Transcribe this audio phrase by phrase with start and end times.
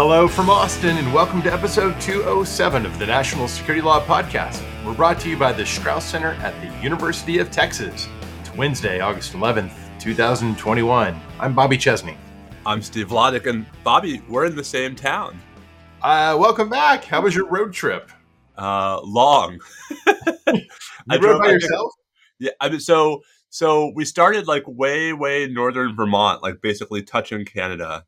[0.00, 4.62] Hello from Austin, and welcome to episode 207 of the National Security Law Podcast.
[4.86, 8.06] We're brought to you by the Strauss Center at the University of Texas.
[8.38, 11.20] It's Wednesday, August 11th, 2021.
[11.40, 12.16] I'm Bobby Chesney.
[12.64, 15.36] I'm Steve Vladeck, and Bobby, we're in the same town.
[16.00, 17.02] Uh, welcome back.
[17.02, 18.08] How was your road trip?
[18.56, 19.58] Uh, long.
[20.06, 20.60] you
[21.10, 21.92] I rode by yourself?
[22.38, 27.44] Yeah, I mean, so so we started like way way northern Vermont, like basically touching
[27.44, 28.04] Canada.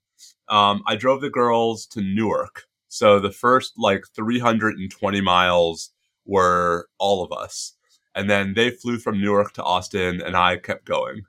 [0.51, 5.91] Um, I drove the girls to Newark, so the first like 320 miles
[6.27, 7.75] were all of us,
[8.15, 11.23] and then they flew from Newark to Austin, and I kept going.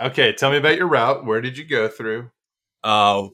[0.00, 1.26] Okay, tell me about your route.
[1.26, 2.30] Where did you go through?
[2.82, 3.28] Uh,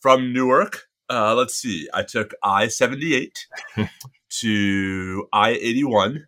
[0.00, 1.88] from Newark, uh, let's see.
[1.92, 3.46] I took I 78
[4.30, 6.26] to I 81.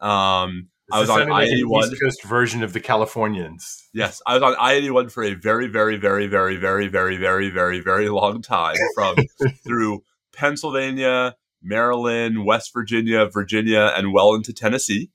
[0.00, 3.88] Um, I was on I eighty one East Coast version of the Californians.
[3.92, 7.16] Yes, I was on I eighty one for a very, very, very, very, very, very,
[7.16, 9.16] very, very, very long time from
[9.64, 15.10] through Pennsylvania, Maryland, West Virginia, Virginia, and well into Tennessee.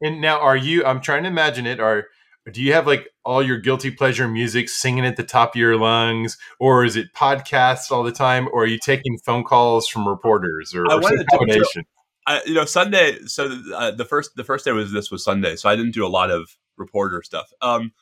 [0.00, 0.84] And now, are you?
[0.84, 1.80] I'm trying to imagine it.
[1.80, 2.04] Are
[2.52, 5.76] do you have like all your guilty pleasure music singing at the top of your
[5.76, 10.06] lungs, or is it podcasts all the time, or are you taking phone calls from
[10.06, 11.84] reporters, or, or some combination?
[12.26, 13.18] I, you know, Sunday.
[13.26, 16.06] So uh, the first the first day was this was Sunday, so I didn't do
[16.06, 17.52] a lot of reporter stuff.
[17.60, 17.92] Um,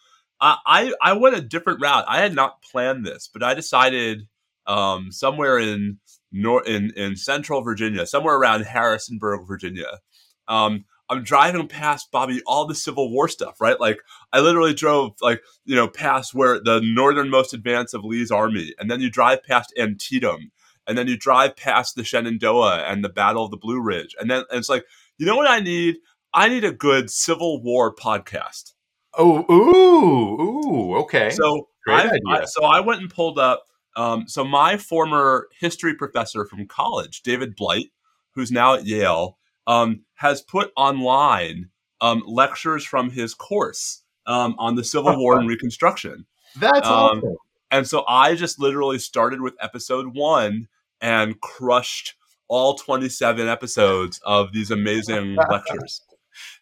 [0.41, 2.05] I, I I went a different route.
[2.09, 4.29] I had not planned this, but I decided
[4.67, 5.99] um, somewhere in
[6.33, 10.01] nor in in central Virginia, somewhere around Harrisonburg, Virginia.
[10.49, 13.79] Um, I'm driving past Bobby all the Civil War stuff, right?
[13.79, 13.99] Like
[14.33, 18.91] I literally drove like you know past where the northernmost advance of Lee's army, and
[18.91, 20.51] then you drive past Antietam,
[20.87, 24.31] and then you drive past the Shenandoah and the Battle of the Blue Ridge, and
[24.31, 24.85] then and it's like,
[25.19, 25.99] you know what I need?
[26.33, 28.73] I need a good Civil War podcast.
[29.17, 31.31] Oh, ooh, ooh, okay.
[31.31, 33.65] So I, I, so I went and pulled up.
[33.97, 37.93] Um, so my former history professor from college, David Blight,
[38.35, 39.39] who's now at Yale,
[39.69, 41.71] um, has put online
[42.01, 46.27] um, lectures from his course um, on the Civil War and Reconstruction.
[46.57, 47.37] That's um, awesome.
[47.71, 50.69] And so I just literally started with episode one
[51.05, 52.15] and crushed
[52.49, 56.01] all 27 episodes of these amazing lectures.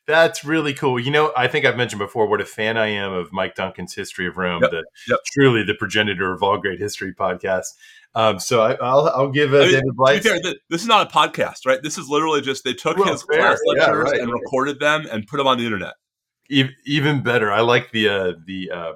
[0.06, 0.98] That's really cool.
[0.98, 3.94] You know, I think I've mentioned before what a fan I am of Mike Duncan's
[3.94, 5.20] History of Rome, yep, the yep.
[5.32, 7.68] truly the progenitor of all great history podcasts.
[8.16, 10.22] Um, so I, will I'll give uh, I mean, David Blight.
[10.24, 11.80] Fair, this is not a podcast, right?
[11.80, 13.40] This is literally just they took well, his fair.
[13.40, 15.94] class lectures yeah, right, and recorded them and put them on the internet.
[16.84, 18.92] Even better, I like the uh, the uh,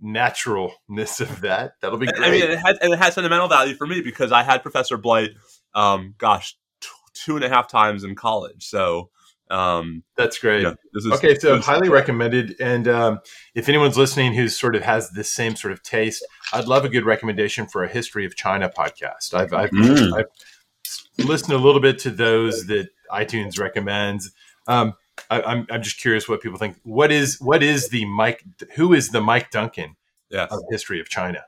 [0.00, 1.72] naturalness of that.
[1.80, 2.22] That'll be great.
[2.22, 4.96] I mean, it has, and it had sentimental value for me because I had Professor
[4.96, 5.30] Blight,
[5.74, 8.66] um, gosh, t- two and a half times in college.
[8.66, 9.10] So
[9.50, 10.62] um, that's great.
[10.62, 12.56] Know, is, okay, so highly recommended.
[12.60, 13.20] And um,
[13.54, 16.88] if anyone's listening who sort of has this same sort of taste, I'd love a
[16.88, 19.34] good recommendation for a history of China podcast.
[19.34, 20.18] I've, I've, mm.
[20.18, 24.32] I've listened a little bit to those that iTunes recommends.
[24.66, 24.94] Um,
[25.30, 26.76] I, am I'm, I'm just curious what people think.
[26.82, 28.44] What is what is the Mike?
[28.76, 29.96] Who is the Mike Duncan
[30.30, 30.50] yes.
[30.50, 31.44] of history of China?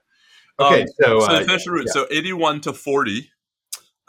[0.60, 1.86] Okay, um, so so, uh, route.
[1.86, 1.92] Yeah.
[1.92, 3.30] so 81 to 40,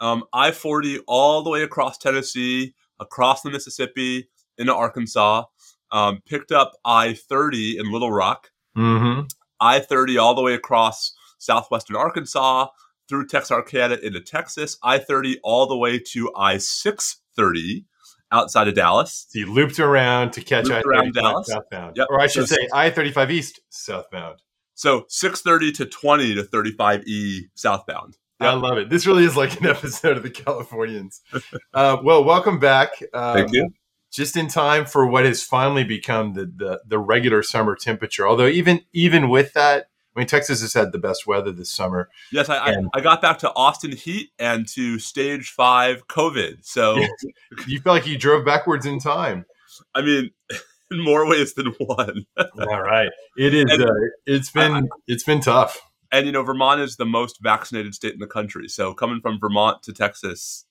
[0.00, 4.28] um, I 40 all the way across Tennessee, across the Mississippi
[4.58, 5.44] into Arkansas.
[5.92, 8.50] Um, picked up I 30 in Little Rock.
[8.76, 9.26] Mm-hmm.
[9.60, 12.68] I 30 all the way across southwestern Arkansas
[13.08, 14.78] through Texarkana into Texas.
[14.82, 17.86] I 30 all the way to I 630
[18.32, 19.26] outside of Dallas.
[19.28, 22.08] So you looped around to catch I around Dallas southbound, yep.
[22.10, 24.42] or I should so, say I thirty five east southbound.
[24.74, 28.16] So six thirty to twenty to thirty five e southbound.
[28.40, 28.48] Yep.
[28.48, 28.88] I love it.
[28.88, 31.20] This really is like an episode of the Californians.
[31.74, 32.90] uh, well, welcome back.
[33.12, 33.68] Um, Thank you.
[34.10, 38.26] Just in time for what has finally become the, the the regular summer temperature.
[38.26, 39.89] Although even even with that,
[40.20, 42.10] I mean, Texas has had the best weather this summer.
[42.30, 46.58] Yes, I, and, I, I, got back to Austin heat and to stage five COVID.
[46.62, 46.96] So
[47.66, 49.46] you feel like you drove backwards in time.
[49.94, 50.30] I mean,
[50.90, 52.26] in more ways than one.
[52.36, 53.08] All right,
[53.38, 53.64] it is.
[53.70, 53.94] And, uh,
[54.26, 55.80] it's been I, it's been tough.
[56.12, 58.68] And you know, Vermont is the most vaccinated state in the country.
[58.68, 60.66] So coming from Vermont to Texas,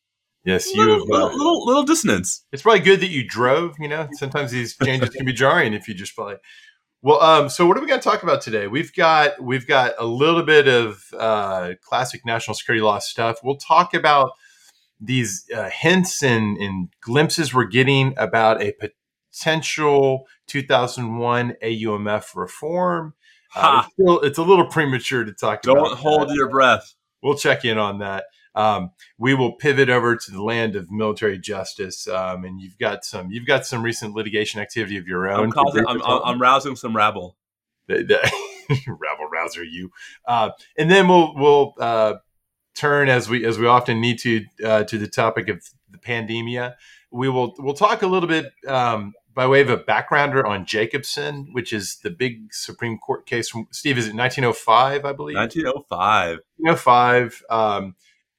[0.46, 2.46] Yes, you little, have, uh, little, little, little dissonance.
[2.52, 3.76] It's probably good that you drove.
[3.80, 6.36] You know, sometimes these changes can be jarring if you just fly.
[7.02, 8.68] Well, um, so what are we going to talk about today?
[8.68, 13.40] We've got we've got a little bit of uh, classic national security law stuff.
[13.44, 14.32] We'll talk about
[15.00, 18.74] these uh, hints and, and, glimpses we're getting about a
[19.32, 23.14] potential 2001 AUMF reform.
[23.56, 25.88] Uh, it's, still, it's, a little premature to talk Don't about.
[25.88, 26.36] Don't hold that.
[26.36, 26.96] your breath.
[27.24, 28.26] We'll check in on that.
[28.56, 33.06] Um, we will pivot over to the land of military justice, um, and you've got
[33.06, 35.46] some you've got some recent litigation activity of your own.
[35.46, 37.38] I'm, causing, I'm, I'm rousing some rabble.
[38.88, 39.92] rabble rouser, you.
[40.28, 42.16] Uh, and then we'll we'll uh,
[42.76, 46.76] turn as we as we often need to uh, to the topic of the pandemia.
[47.12, 51.50] We will we'll talk a little bit um, by way of a backgrounder on Jacobson,
[51.52, 53.98] which is the big Supreme Court case from Steve.
[53.98, 55.06] Is it 1905?
[55.06, 56.40] I believe 1905.
[56.58, 57.96] 1905 um,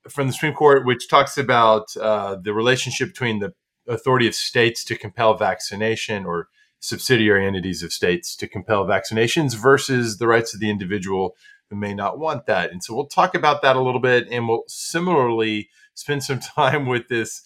[0.09, 3.53] from the Supreme Court, which talks about uh, the relationship between the
[3.87, 6.49] authority of states to compel vaccination or
[6.81, 11.37] subsidiary entities of states to compel vaccinations versus the rights of the individual
[11.69, 12.73] who may not want that.
[12.73, 16.87] And so we'll talk about that a little bit, and we'll similarly spend some time
[16.87, 17.43] with this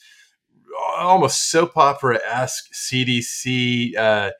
[0.97, 4.31] almost soap opera esque CDC uh,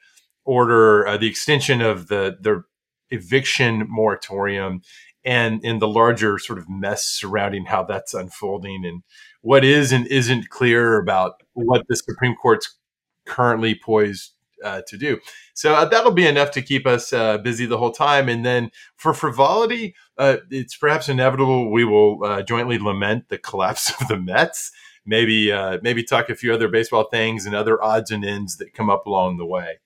[0.44, 2.62] order, uh, the extension of the the
[3.11, 4.82] eviction moratorium,
[5.25, 9.03] and in the larger sort of mess surrounding how that's unfolding and
[9.41, 12.76] what is and isn't clear about what the Supreme Court's
[13.25, 14.32] currently poised
[14.62, 15.19] uh, to do.
[15.53, 18.29] So uh, that'll be enough to keep us uh, busy the whole time.
[18.29, 23.93] And then for frivolity, uh, it's perhaps inevitable we will uh, jointly lament the collapse
[24.00, 24.73] of the Mets.
[25.06, 28.73] Maybe uh, maybe talk a few other baseball things and other odds and ends that
[28.73, 29.81] come up along the way.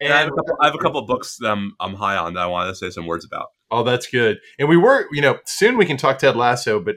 [0.00, 2.34] and I have, couple, I have, a couple, of books that I'm, I'm high on
[2.34, 3.48] that I wanted to say some words about.
[3.70, 4.38] Oh, that's good.
[4.58, 6.96] And we were, you know, soon we can talk Ted Lasso, but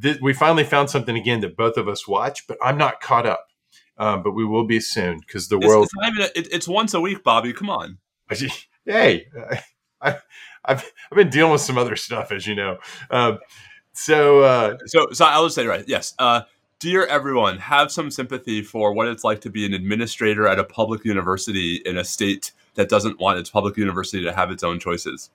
[0.00, 3.26] th- we finally found something again that both of us watch, but I'm not caught
[3.26, 3.46] up.
[3.98, 5.88] Um, but we will be soon because the it's, world.
[5.92, 7.52] It's, even a, it, it's, once a week, Bobby.
[7.52, 7.98] Come on.
[8.86, 9.26] hey,
[10.00, 10.22] I, have
[10.64, 12.78] I've been dealing with some other stuff, as you know.
[13.10, 13.40] Um,
[13.92, 15.84] so, uh, so, so I'll just say right.
[15.86, 16.14] Yes.
[16.18, 16.42] Uh,
[16.78, 20.64] dear everyone, have some sympathy for what it's like to be an administrator at a
[20.64, 24.78] public university in a state that doesn't want its public university to have its own
[24.78, 25.30] choices.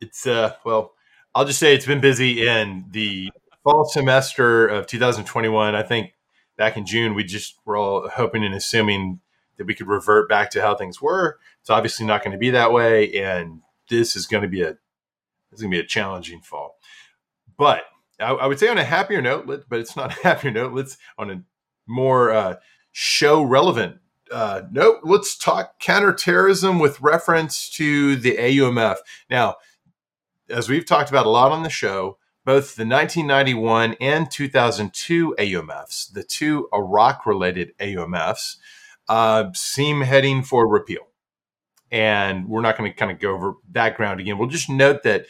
[0.00, 0.92] It's uh, well,
[1.34, 3.30] I'll just say it's been busy in the
[3.64, 5.74] fall semester of 2021.
[5.74, 6.12] I think
[6.56, 9.20] back in June, we just were all hoping and assuming
[9.56, 11.38] that we could revert back to how things were.
[11.60, 14.76] It's obviously not going to be that way, and this is going to be a
[15.52, 16.76] it's going to be a challenging fall.
[17.56, 17.84] But
[18.20, 20.72] I, I would say on a happier note, but it's not a happier note.
[20.72, 21.42] Let's on a
[21.86, 22.56] more uh,
[22.92, 23.98] show relevant
[24.30, 25.00] uh, note.
[25.04, 28.96] Let's talk counterterrorism with reference to the AUMF.
[29.30, 29.56] Now,
[30.48, 36.12] as we've talked about a lot on the show, both the 1991 and 2002 AUMFs,
[36.12, 38.56] the two Iraq related AUMFs,
[39.08, 41.08] uh, seem heading for repeal.
[41.90, 44.38] And we're not going to kind of go over that ground again.
[44.38, 45.26] We'll just note that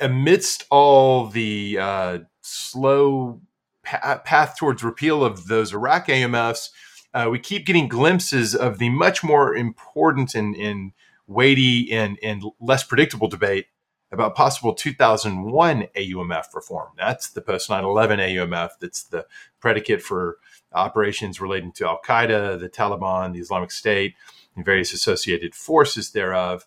[0.00, 3.40] amidst all the uh, slow
[3.82, 6.70] pa- path towards repeal of those Iraq AUMFs,
[7.14, 10.92] uh, we keep getting glimpses of the much more important and, and
[11.26, 13.66] weighty and, and less predictable debate
[14.12, 16.90] about possible 2001 AUMF reform.
[16.96, 19.26] That's the post 9 11 AUMF that's the
[19.60, 20.38] predicate for
[20.72, 24.14] operations relating to Al Qaeda, the Taliban, the Islamic State,
[24.54, 26.66] and various associated forces thereof.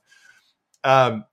[0.83, 1.25] Um,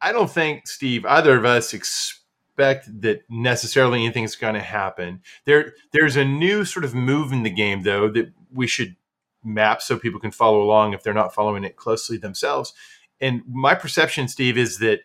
[0.00, 5.22] I don't think, Steve, either of us expect that necessarily anything's going to happen.
[5.44, 8.96] There, there's a new sort of move in the game, though, that we should
[9.44, 12.72] map so people can follow along if they're not following it closely themselves.
[13.20, 15.00] And my perception, Steve, is that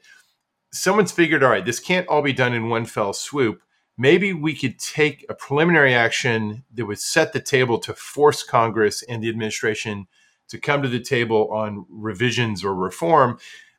[0.73, 3.61] someone's figured, all right, this can't all be done in one fell swoop.
[3.95, 9.03] Maybe we could take a preliminary action that would set the table to force Congress
[9.03, 10.07] and the administration
[10.49, 13.37] to come to the table on revisions or reform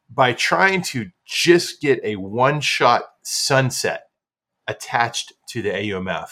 [0.09, 4.09] by trying to just get a one shot sunset
[4.68, 6.28] attached to the AUMF.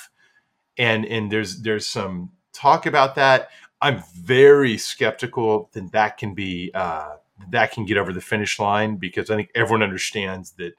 [0.79, 3.51] And, and there's there's some talk about that.
[3.81, 7.17] I'm very skeptical that that can be uh,
[7.51, 10.75] that can get over the finish line because I think everyone understands that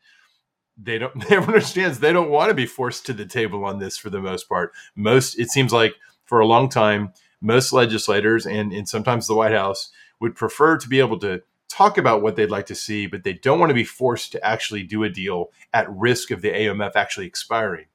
[0.77, 3.97] they don't everyone understands they don't want to be forced to the table on this
[3.97, 4.73] for the most part.
[4.95, 9.51] Most it seems like for a long time, most legislators and, and sometimes the White
[9.51, 13.23] House would prefer to be able to talk about what they'd like to see, but
[13.23, 16.49] they don't want to be forced to actually do a deal at risk of the
[16.51, 17.85] AMF actually expiring.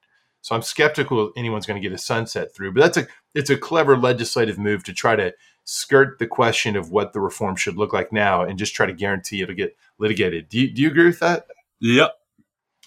[0.40, 3.56] So I'm skeptical anyone's going to get a sunset through, but that's a it's a
[3.56, 5.32] clever legislative move to try to
[5.70, 8.92] skirt the question of what the reform should look like now and just try to
[8.94, 10.48] guarantee it'll get litigated.
[10.48, 11.46] Do you, do you agree with that?
[11.80, 12.14] Yep.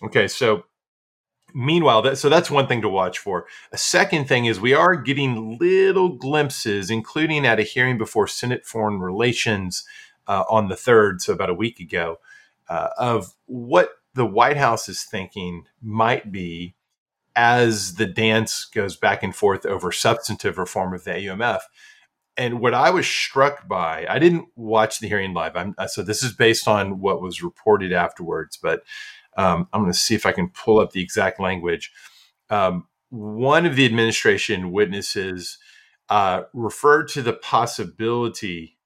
[0.02, 0.64] Okay, so
[1.54, 3.46] meanwhile, that, so that's one thing to watch for.
[3.72, 8.66] A second thing is we are getting little glimpses, including at a hearing before Senate
[8.66, 9.84] Foreign Relations
[10.28, 12.18] uh, on the third, so about a week ago,
[12.68, 16.74] uh, of what the White House is thinking might be
[17.36, 21.60] as the dance goes back and forth over substantive reform of the AUMF
[22.38, 25.56] and what I was struck by, I didn't watch the hearing live.
[25.56, 28.84] I'm, uh, so this is based on what was reported afterwards, but
[29.38, 31.92] um, I'm going to see if I can pull up the exact language.
[32.50, 35.58] Um, one of the administration witnesses
[36.10, 38.78] uh, referred to the possibility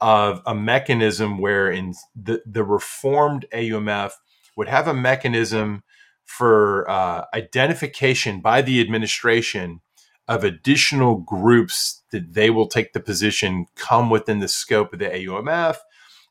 [0.00, 4.12] of a mechanism where in the, the reformed AUMF
[4.56, 5.82] would have a mechanism
[6.24, 9.80] for uh, identification by the administration
[10.28, 15.06] of additional groups that they will take the position come within the scope of the
[15.06, 15.76] AUMF.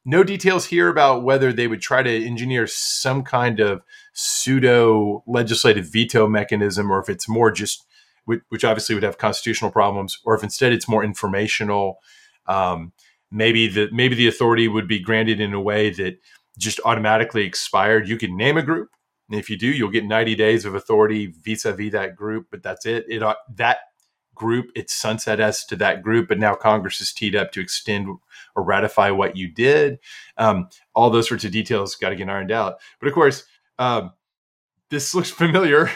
[0.03, 3.81] No details here about whether they would try to engineer some kind of
[4.13, 7.85] pseudo legislative veto mechanism or if it's more just,
[8.25, 11.97] which obviously would have constitutional problems, or if instead it's more informational.
[12.47, 12.93] Um,
[13.29, 16.19] maybe the maybe the authority would be granted in a way that
[16.57, 18.07] just automatically expired.
[18.07, 18.89] You can name a group,
[19.31, 22.47] and if you do, you'll get 90 days of authority vis-a-vis that group.
[22.51, 23.05] But that's it.
[23.07, 23.77] It uh, that
[24.35, 28.07] group it's sunset to that group, but now Congress is teed up to extend
[28.55, 29.99] or ratify what you did.
[30.37, 32.79] Um, all those sorts of details got to get ironed out.
[32.99, 33.45] But of course,
[33.79, 34.11] um,
[34.89, 35.89] this looks familiar,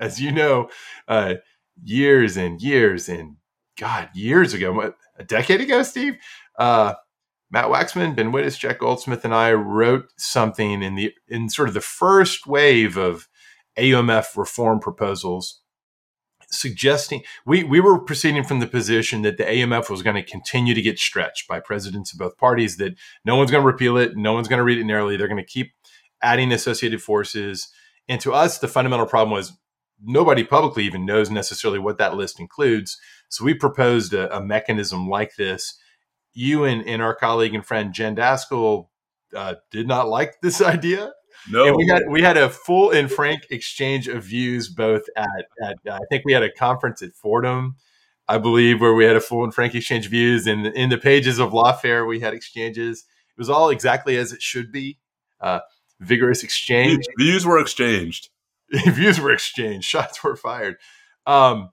[0.00, 0.68] as you know,
[1.06, 1.34] uh,
[1.84, 3.36] years and years and
[3.78, 6.16] God, years ago, what, a decade ago, Steve.
[6.58, 6.94] Uh,
[7.50, 11.74] Matt Waxman, Ben Wittes, Jack Goldsmith, and I wrote something in the in sort of
[11.74, 13.28] the first wave of
[13.78, 15.60] AUMF reform proposals,
[16.50, 20.74] suggesting we we were proceeding from the position that the AUMF was going to continue
[20.74, 22.78] to get stretched by presidents of both parties.
[22.78, 25.16] That no one's going to repeal it, no one's going to read it narrowly.
[25.16, 25.72] They're going to keep
[26.22, 27.68] adding associated forces.
[28.08, 29.52] And to us, the fundamental problem was
[30.02, 32.98] nobody publicly even knows necessarily what that list includes.
[33.28, 35.78] So we proposed a, a mechanism like this
[36.36, 38.88] you and, and our colleague and friend Jen Daskal
[39.34, 41.12] uh, did not like this idea.
[41.50, 45.46] No, and we had we had a full and frank exchange of views both at,
[45.62, 47.76] at uh, I think we had a conference at Fordham,
[48.26, 50.46] I believe, where we had a full and frank exchange of views.
[50.46, 53.04] And in the pages of Lawfare, we had exchanges.
[53.30, 54.98] It was all exactly as it should be.
[55.40, 55.60] Uh,
[56.00, 57.04] vigorous exchange.
[57.18, 58.30] Views were exchanged.
[58.70, 59.86] views were exchanged.
[59.86, 60.76] Shots were fired.
[61.26, 61.70] Um,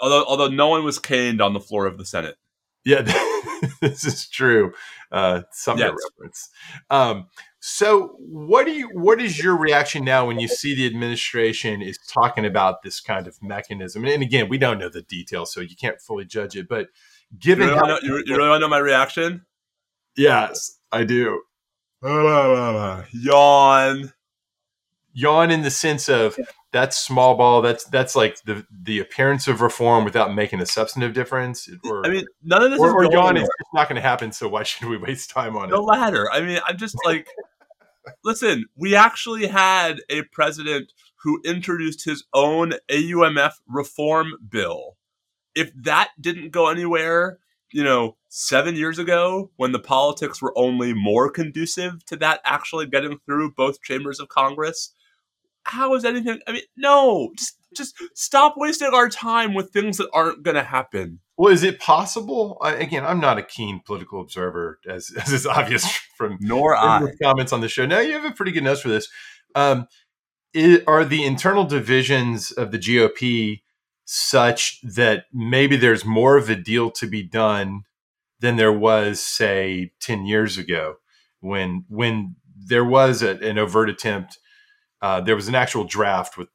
[0.00, 2.36] although although no one was caned on the floor of the Senate.
[2.84, 3.00] Yeah,
[3.80, 4.72] this is true.
[5.10, 5.94] Uh, Sumner yes.
[6.10, 6.48] reference.
[6.90, 7.26] Um,
[7.60, 8.90] so, what do you?
[8.92, 13.26] What is your reaction now when you see the administration is talking about this kind
[13.26, 14.04] of mechanism?
[14.04, 16.68] And again, we don't know the details, so you can't fully judge it.
[16.68, 16.88] But
[17.38, 19.46] given, you really, know, you, you really want to know my reaction?
[20.16, 21.40] Yes, I do.
[23.12, 24.12] Yawn.
[25.14, 26.36] Yawn in the sense of
[26.72, 27.62] that's small ball.
[27.62, 31.68] That's that's like the the appearance of reform without making a substantive difference.
[31.84, 34.32] Or, I mean, none of this or, is or yawn is not going to happen.
[34.32, 35.78] So why should we waste time on the it?
[35.78, 36.28] The latter.
[36.32, 37.28] I mean, I'm just like,
[38.24, 38.66] listen.
[38.76, 40.92] We actually had a president
[41.22, 44.96] who introduced his own AUMF reform bill.
[45.54, 47.38] If that didn't go anywhere,
[47.72, 52.86] you know, seven years ago, when the politics were only more conducive to that actually
[52.86, 54.92] getting through both chambers of Congress
[55.64, 56.40] how is anything?
[56.46, 60.62] I mean, no, just just stop wasting our time with things that aren't going to
[60.62, 61.20] happen.
[61.36, 62.58] Well, is it possible?
[62.62, 65.84] I, again, I'm not a keen political observer, as, as is obvious
[66.16, 67.86] from nor I comments on the show.
[67.86, 69.08] Now you have a pretty good nose for this.
[69.54, 69.88] Um,
[70.52, 73.62] it, are the internal divisions of the GOP
[74.04, 77.82] such that maybe there's more of a deal to be done
[78.38, 80.96] than there was, say, ten years ago,
[81.40, 84.38] when when there was a, an overt attempt
[85.04, 86.48] uh, there was an actual draft with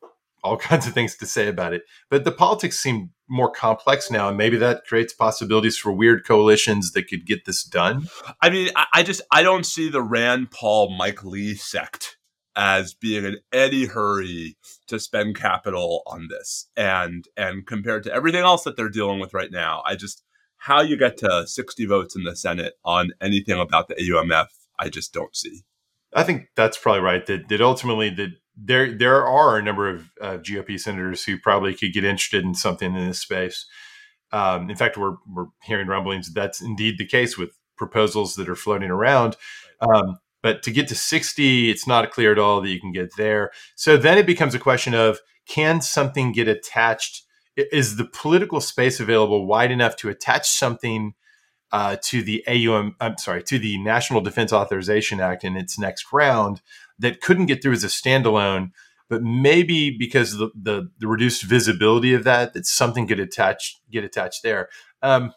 [0.43, 1.83] all kinds of things to say about it.
[2.09, 6.93] But the politics seem more complex now, and maybe that creates possibilities for weird coalitions
[6.93, 8.07] that could get this done.
[8.41, 12.17] I mean, I, just I don't see the Rand Paul Mike Lee sect
[12.55, 18.41] as being in any hurry to spend capital on this, and and compared to everything
[18.41, 20.23] else that they're dealing with right now, I just
[20.57, 24.47] how you get to 60 votes in the Senate on anything about the AUMF,
[24.79, 25.63] I just don't see.
[26.13, 27.25] I think that's probably right.
[27.25, 31.73] That that ultimately that there there are a number of uh, GOP senators who probably
[31.73, 33.65] could get interested in something in this space.
[34.31, 38.55] Um, in fact, we're we're hearing rumblings that's indeed the case with proposals that are
[38.55, 39.35] floating around.
[39.81, 43.15] Um, but to get to 60, it's not clear at all that you can get
[43.17, 43.51] there.
[43.75, 47.23] So then it becomes a question of can something get attached?
[47.55, 51.13] Is the political space available wide enough to attach something
[51.71, 56.11] uh, to the AUM, I'm sorry, to the National Defense Authorization Act in its next
[56.11, 56.61] round
[56.97, 58.71] that couldn't get through as a standalone,
[59.07, 64.03] but maybe because the, the, the reduced visibility of that, that something could attach get
[64.03, 64.69] attached there.
[65.01, 65.33] Um,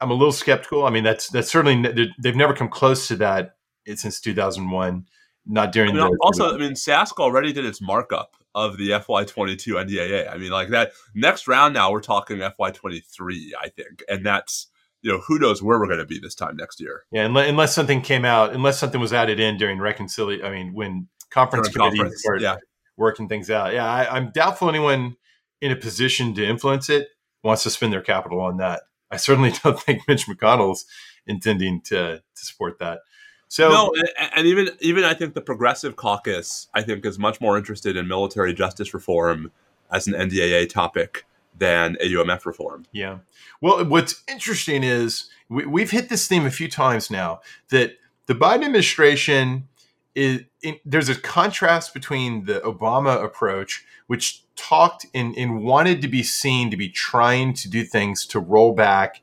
[0.00, 0.84] I'm a little skeptical.
[0.84, 3.56] I mean, that's that's certainly they've never come close to that
[3.94, 5.06] since 2001.
[5.48, 6.54] Not during I mean, the also.
[6.54, 10.32] I mean, SASC already did its markup of the FY22 NDAA.
[10.32, 14.68] I mean, like that next round now we're talking FY23, I think, and that's
[15.02, 17.04] you know, who knows where we're going to be this time next year.
[17.12, 20.44] Yeah, unless, unless something came out, unless something was added in during reconciliation.
[20.44, 22.56] I mean, when conference During committees conference, yeah.
[22.96, 23.72] working things out.
[23.72, 25.16] Yeah, I, I'm doubtful anyone
[25.60, 27.08] in a position to influence it
[27.42, 28.82] wants to spend their capital on that.
[29.10, 30.86] I certainly don't think Mitch McConnell's
[31.26, 33.00] intending to to support that.
[33.48, 37.40] So no, and, and even even I think the Progressive Caucus I think is much
[37.40, 39.52] more interested in military justice reform
[39.90, 41.25] as an NDAA topic
[41.58, 42.86] than AUMF reform.
[42.92, 43.18] Yeah.
[43.60, 47.96] Well, what's interesting is we, we've hit this theme a few times now that
[48.26, 49.68] the Biden administration
[50.14, 56.08] is in, there's a contrast between the Obama approach, which talked and, and wanted to
[56.08, 59.20] be seen to be trying to do things to roll back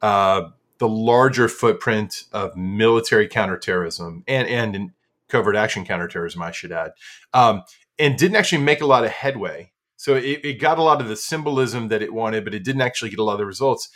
[0.00, 4.92] uh, the larger footprint of military counterterrorism and and
[5.28, 6.92] covert action counterterrorism, I should add,
[7.34, 7.62] um,
[7.98, 9.72] and didn't actually make a lot of headway.
[9.98, 12.82] So it, it got a lot of the symbolism that it wanted, but it didn't
[12.82, 13.90] actually get a lot of the results.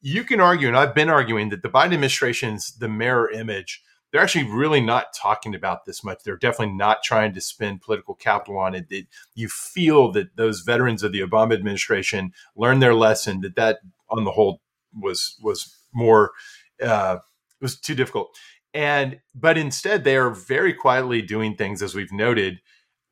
[0.00, 3.82] You can argue, and I've been arguing that the Biden administration's the mirror image.
[4.12, 6.18] They're actually really not talking about this much.
[6.24, 8.86] They're definitely not trying to spend political capital on it.
[8.90, 13.40] it you feel that those veterans of the Obama administration learned their lesson.
[13.40, 13.78] That that,
[14.10, 14.60] on the whole,
[14.94, 16.32] was was more
[16.80, 17.16] uh,
[17.60, 18.36] was too difficult.
[18.74, 22.60] And but instead, they are very quietly doing things, as we've noted,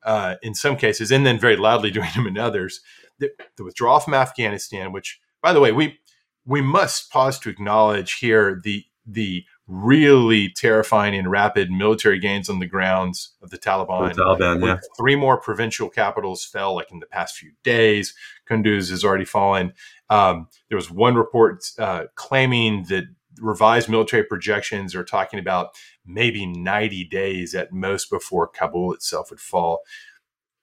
[0.03, 2.81] uh, in some cases, and then very loudly doing them in others.
[3.19, 5.99] The, the, withdrawal from Afghanistan, which, by the way, we
[6.47, 12.59] we must pause to acknowledge here the the really terrifying and rapid military gains on
[12.59, 14.15] the grounds of the Taliban.
[14.15, 14.79] The Taliban, yeah.
[14.99, 18.15] Three more provincial capitals fell like in the past few days.
[18.49, 19.73] Kunduz has already fallen.
[20.09, 23.05] Um, there was one report uh, claiming that
[23.41, 25.71] revised military projections are talking about
[26.07, 29.81] maybe 90 days at most before Kabul itself would fall.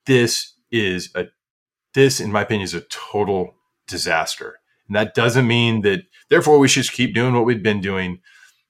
[0.05, 1.25] This is a
[1.93, 3.55] this, in my opinion, is a total
[3.87, 4.59] disaster.
[4.87, 8.19] And that doesn't mean that therefore we should keep doing what we've been doing.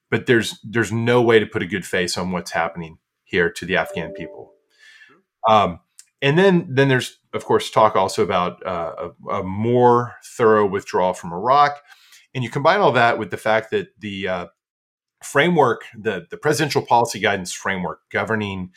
[0.09, 3.65] But there's there's no way to put a good face on what's happening here to
[3.65, 4.53] the Afghan people.
[5.47, 5.81] Um,
[6.21, 11.13] and then then there's of course talk also about uh, a, a, more thorough withdrawal
[11.13, 11.81] from Iraq,
[12.37, 14.45] and you combine all that with the fact that the uh,
[15.23, 18.69] framework, the the presidential policy guidance framework governing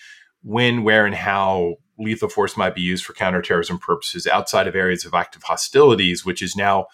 [0.42, 5.05] when, where, and how lethal force might be used for counterterrorism purposes outside of areas
[5.05, 6.87] of active hostilities, which is now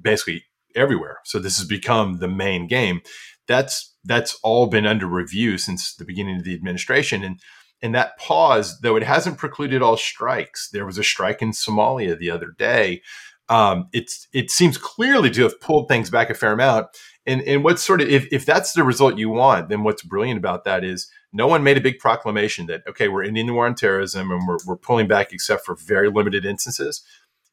[0.00, 0.44] basically
[0.76, 1.18] everywhere.
[1.24, 3.00] So this has become the main game.
[3.48, 7.40] That's that's all been under review since the beginning of the administration, and
[7.82, 10.70] and that pause, though it hasn't precluded all strikes.
[10.70, 13.02] There was a strike in Somalia the other day.
[13.48, 16.88] Um, it's it seems clearly to have pulled things back a fair amount.
[17.26, 20.38] And and what's sort of if, if that's the result you want, then what's brilliant
[20.38, 23.66] about that is no one made a big proclamation that okay, we're ending the war
[23.66, 27.02] on terrorism and we're we're pulling back except for very limited instances.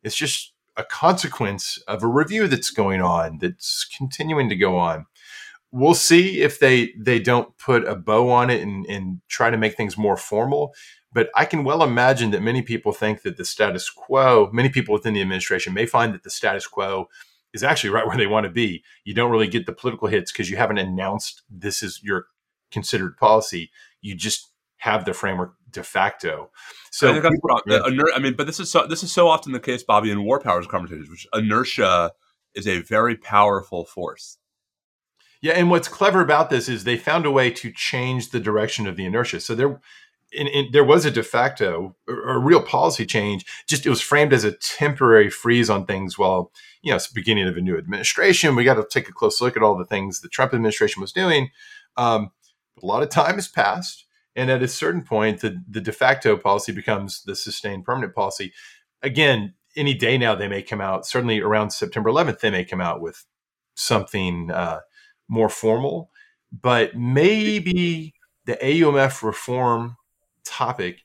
[0.04, 5.06] It's just a consequence of a review that's going on, that's continuing to go on
[5.76, 9.58] we'll see if they they don't put a bow on it and, and try to
[9.58, 10.74] make things more formal.
[11.16, 14.92] But I can well imagine that many people think that the status quo, many people
[14.92, 17.08] within the administration may find that the status quo
[17.54, 18.84] is actually right where they want to be.
[19.06, 22.28] You don't really get the political hits because you haven't announced this is your
[22.70, 23.72] considered policy.
[24.02, 26.52] You just have the framework de facto.
[26.92, 27.62] So, I, people,
[28.14, 30.42] I mean, but this is so this is so often the case, Bobby, in war
[30.42, 32.12] powers conversations, which inertia
[32.56, 34.38] is a very powerful force.
[35.42, 38.88] Yeah, and what's clever about this is they found a way to change the direction
[38.88, 39.40] of the inertia.
[39.40, 39.80] So there,
[40.32, 43.46] in, in, there was a de facto, a, real policy change.
[43.68, 47.20] Just it was framed as a temporary freeze on things while you know it's the
[47.20, 48.56] beginning of a new administration.
[48.56, 51.12] We got to take a close look at all the things the Trump administration was
[51.12, 51.50] doing.
[51.98, 52.32] Um,
[52.82, 56.38] a lot of time has passed, and at a certain point, the the de facto
[56.38, 58.54] policy becomes the sustained permanent policy.
[59.02, 61.06] Again, any day now they may come out.
[61.06, 63.26] Certainly around September 11th, they may come out with
[63.76, 64.52] something.
[64.52, 64.80] Uh,
[65.28, 66.10] more formal,
[66.52, 68.14] but maybe
[68.46, 69.98] the AUMF reform
[70.46, 71.00] topic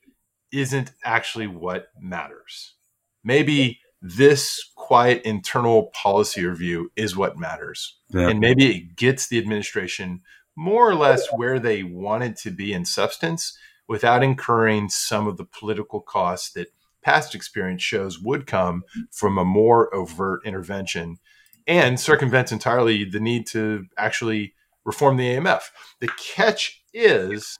[0.53, 2.75] isn't actually what matters.
[3.23, 7.99] Maybe this quiet internal policy review is what matters.
[8.09, 8.29] Yeah.
[8.29, 10.23] And maybe it gets the administration
[10.57, 13.57] more or less where they wanted to be in substance
[13.89, 16.69] without incurring some of the political costs that
[17.03, 21.19] past experience shows would come from a more overt intervention
[21.67, 25.63] and circumvents entirely the need to actually reform the AMF.
[26.01, 27.59] The catch is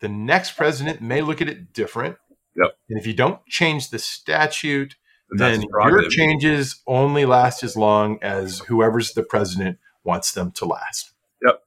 [0.00, 2.16] the next president may look at it different.
[2.56, 2.76] Yep.
[2.88, 4.96] And if you don't change the statute,
[5.30, 11.12] then your changes only last as long as whoever's the president wants them to last.
[11.44, 11.62] Yep.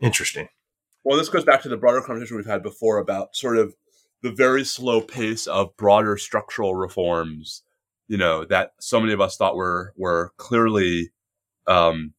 [0.00, 0.48] Interesting.
[1.04, 3.74] Well, this goes back to the broader conversation we've had before about sort of
[4.22, 7.62] the very slow pace of broader structural reforms
[8.08, 11.12] you know that so many of us thought were were clearly
[11.66, 12.14] um,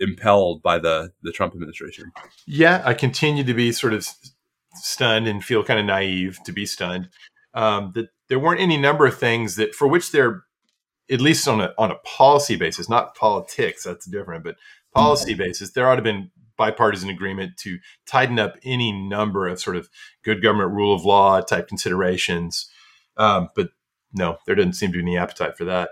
[0.00, 2.12] impelled by the the Trump administration.
[2.46, 4.08] Yeah, I continue to be sort of
[4.76, 7.08] stunned and feel kind of naive to be stunned
[7.54, 10.44] um, that there weren't any number of things that for which they're
[11.10, 13.84] at least on a on a policy basis, not politics.
[13.84, 14.56] That's different, but
[14.94, 15.42] policy mm-hmm.
[15.42, 19.76] basis, there ought to have been bipartisan agreement to tighten up any number of sort
[19.76, 19.88] of
[20.24, 22.70] good government rule of law type considerations.
[23.16, 23.70] Um, but
[24.12, 25.90] no, there doesn't seem to be any appetite for that.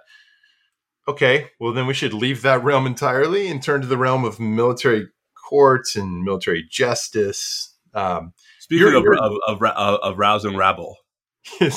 [1.09, 4.39] Okay, well, then we should leave that realm entirely and turn to the realm of
[4.39, 7.72] military courts and military justice.
[7.95, 10.97] Um, Speaking of, of, of, of, rousing rabble.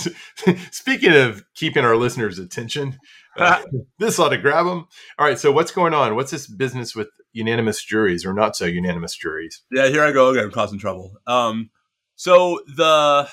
[0.71, 2.97] Speaking of keeping our listeners' attention,
[3.37, 3.61] uh,
[3.99, 4.87] this ought to grab them.
[5.17, 6.15] All right, so what's going on?
[6.15, 9.63] What's this business with unanimous juries or not so unanimous juries?
[9.71, 11.13] Yeah, here I go again, causing trouble.
[11.27, 11.69] Um,
[12.15, 13.27] so the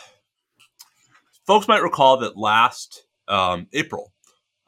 [1.46, 4.12] folks might recall that last um, April,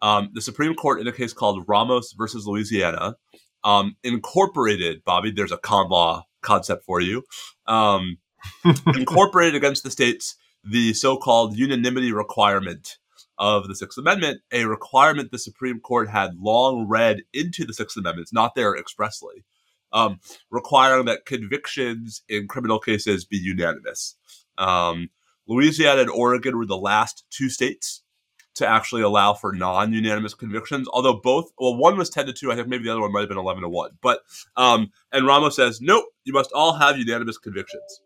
[0.03, 3.17] um, the Supreme Court, in a case called Ramos versus Louisiana,
[3.65, 7.25] um, incorporated, Bobby, there's a con law concept for you,
[7.67, 8.19] um,
[8.95, 12.99] incorporated against the states the so called unanimity requirement
[13.37, 17.97] of the Sixth Amendment, a requirement the Supreme Court had long read into the Sixth
[17.97, 19.45] Amendment, it's not there expressly,
[19.93, 24.17] um, requiring that convictions in criminal cases be unanimous.
[24.57, 25.11] Um,
[25.47, 28.03] Louisiana and Oregon were the last two states
[28.55, 30.89] to actually allow for non-unanimous convictions.
[30.93, 32.53] Although both, well, one was ten to two.
[32.53, 33.91] I think maybe the other one might have been eleven to one.
[34.01, 34.21] But
[34.57, 38.01] um, and Ramos says, nope, you must all have unanimous convictions.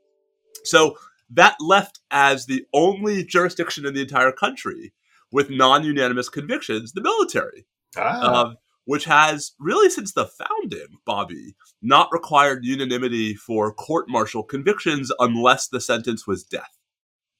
[0.64, 0.96] So
[1.30, 4.92] that left as the only jurisdiction in the entire country
[5.30, 7.66] with non-unanimous convictions the military.
[7.96, 8.42] Ah.
[8.42, 15.12] Um, which has really since the founding, Bobby, not required unanimity for court martial convictions
[15.18, 16.77] unless the sentence was death.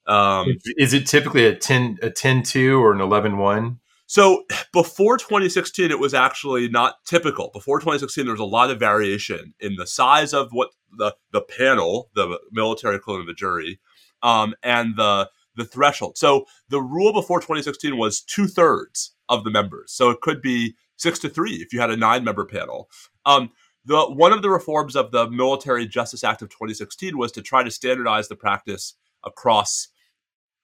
[0.08, 3.78] Um, is it typically a 10 a 10 2 or an 11 1?
[4.06, 7.50] So before 2016, it was actually not typical.
[7.52, 11.42] Before 2016, there was a lot of variation in the size of what the, the
[11.42, 13.80] panel, the military equivalent of a jury,
[14.22, 16.16] um, and the the threshold.
[16.16, 19.92] So the rule before 2016 was two thirds of the members.
[19.92, 22.88] So it could be six to three if you had a nine member panel.
[23.26, 23.50] Um,
[23.84, 27.62] the one of the reforms of the Military Justice Act of 2016 was to try
[27.62, 28.94] to standardize the practice
[29.24, 29.88] across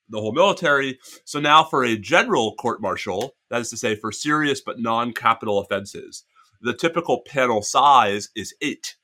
[0.08, 0.98] the whole military.
[1.24, 5.58] So now for a general court martial, that is to say for serious but non-capital
[5.58, 6.24] offenses,
[6.60, 8.96] the typical panel size is eight,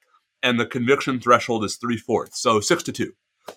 [0.43, 3.13] and the conviction threshold is three fourths, so six to two.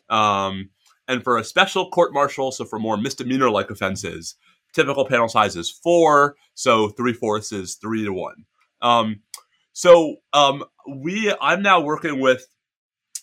[0.10, 0.70] Um,
[1.08, 4.36] and for a special court martial, so for more misdemeanor-like offenses,
[4.74, 8.46] typical panel size is four, so three fourths is three to one.
[8.82, 9.22] Um,
[9.72, 12.48] so um, we, I'm now working with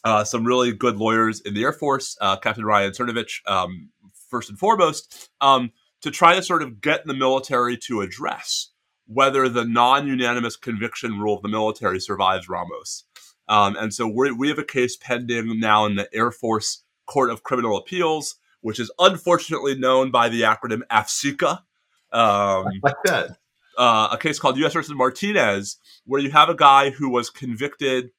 [0.05, 3.91] uh, some really good lawyers in the Air Force, uh, Captain Ryan Cernovich, um,
[4.31, 8.71] first and foremost, um, to try to sort of get the military to address
[9.07, 13.05] whether the non unanimous conviction rule of the military survives Ramos.
[13.49, 17.43] Um, and so we have a case pending now in the Air Force Court of
[17.43, 21.63] Criminal Appeals, which is unfortunately known by the acronym AFCICA.
[22.13, 23.39] Um, like that.
[23.77, 24.75] Uh, a case called U.S.
[24.75, 28.11] versus Martinez, where you have a guy who was convicted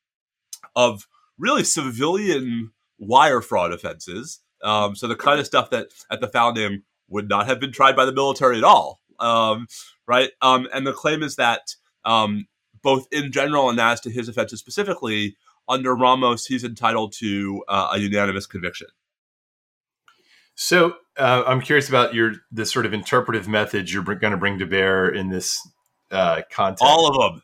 [0.76, 6.28] of really civilian wire fraud offenses um, so the kind of stuff that at the
[6.28, 9.68] founding would not have been tried by the military at all, um,
[10.08, 10.32] right?
[10.42, 12.48] Um, and the claim is that um,
[12.82, 15.36] both in general and as to his offenses specifically,
[15.68, 18.88] under Ramos, he's entitled to uh, a unanimous conviction.
[20.56, 24.60] So uh, I'm curious about your the sort of interpretive methods you're going to bring
[24.60, 25.60] to bear in this
[26.12, 26.84] uh, context.
[26.86, 27.44] All of them.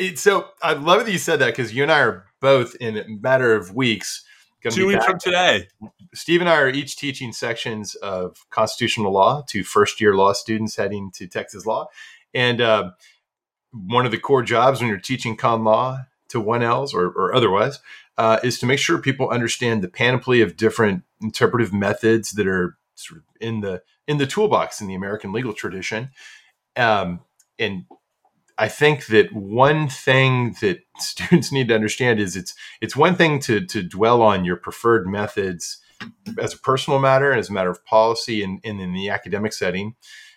[0.00, 2.96] You, so I love that you said that because you and I are both in
[2.96, 4.24] a matter of weeks
[4.70, 5.68] Two weeks from today.
[6.14, 10.76] Steve and I are each teaching sections of constitutional law to first year law students
[10.76, 11.88] heading to Texas law.
[12.34, 12.90] And uh,
[13.72, 17.78] one of the core jobs when you're teaching con law to 1Ls or, or otherwise
[18.16, 22.76] uh, is to make sure people understand the panoply of different interpretive methods that are
[22.94, 26.10] sort of in the in the toolbox in the American legal tradition.
[26.76, 27.20] Um,
[27.58, 27.84] and
[28.58, 33.38] I think that one thing that students need to understand is it's it's one thing
[33.40, 35.78] to to dwell on your preferred methods
[36.38, 39.52] as a personal matter and as a matter of policy and, and in the academic
[39.52, 39.94] setting.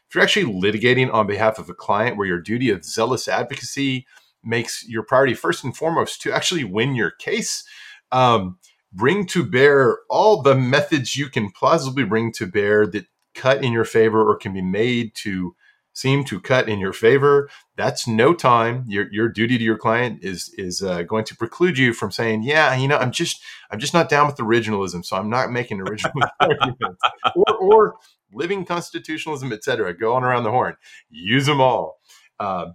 [0.07, 4.05] If you're actually litigating on behalf of a client where your duty of zealous advocacy
[4.43, 7.63] makes your priority first and foremost to actually win your case,
[8.11, 8.57] um,
[8.91, 13.71] bring to bear all the methods you can plausibly bring to bear that cut in
[13.71, 15.55] your favor or can be made to
[15.93, 18.85] seem to cut in your favor, that's no time.
[18.87, 22.43] Your your duty to your client is is uh, going to preclude you from saying,
[22.43, 25.81] "Yeah, you know, I'm just I'm just not down with originalism, so I'm not making
[25.81, 27.01] original arguments,"
[27.35, 27.93] or, or
[28.33, 29.93] living constitutionalism, etc.
[29.97, 30.75] Go on around the horn,
[31.09, 31.99] use them all.
[32.39, 32.67] Uh,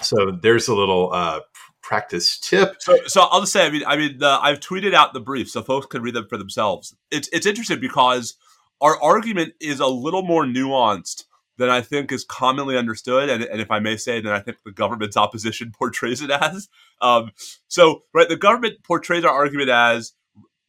[0.00, 1.40] so there's a little uh,
[1.82, 2.76] practice tip.
[2.80, 5.62] So, so I'll just say, I mean, I mean, I've tweeted out the brief so
[5.62, 6.94] folks can read them for themselves.
[7.10, 8.36] It's it's interesting because
[8.80, 11.24] our argument is a little more nuanced
[11.62, 14.56] than I think is commonly understood, and, and if I may say, than I think
[14.64, 16.68] the government's opposition portrays it as.
[17.00, 17.30] Um,
[17.68, 20.12] so, right, the government portrays our argument as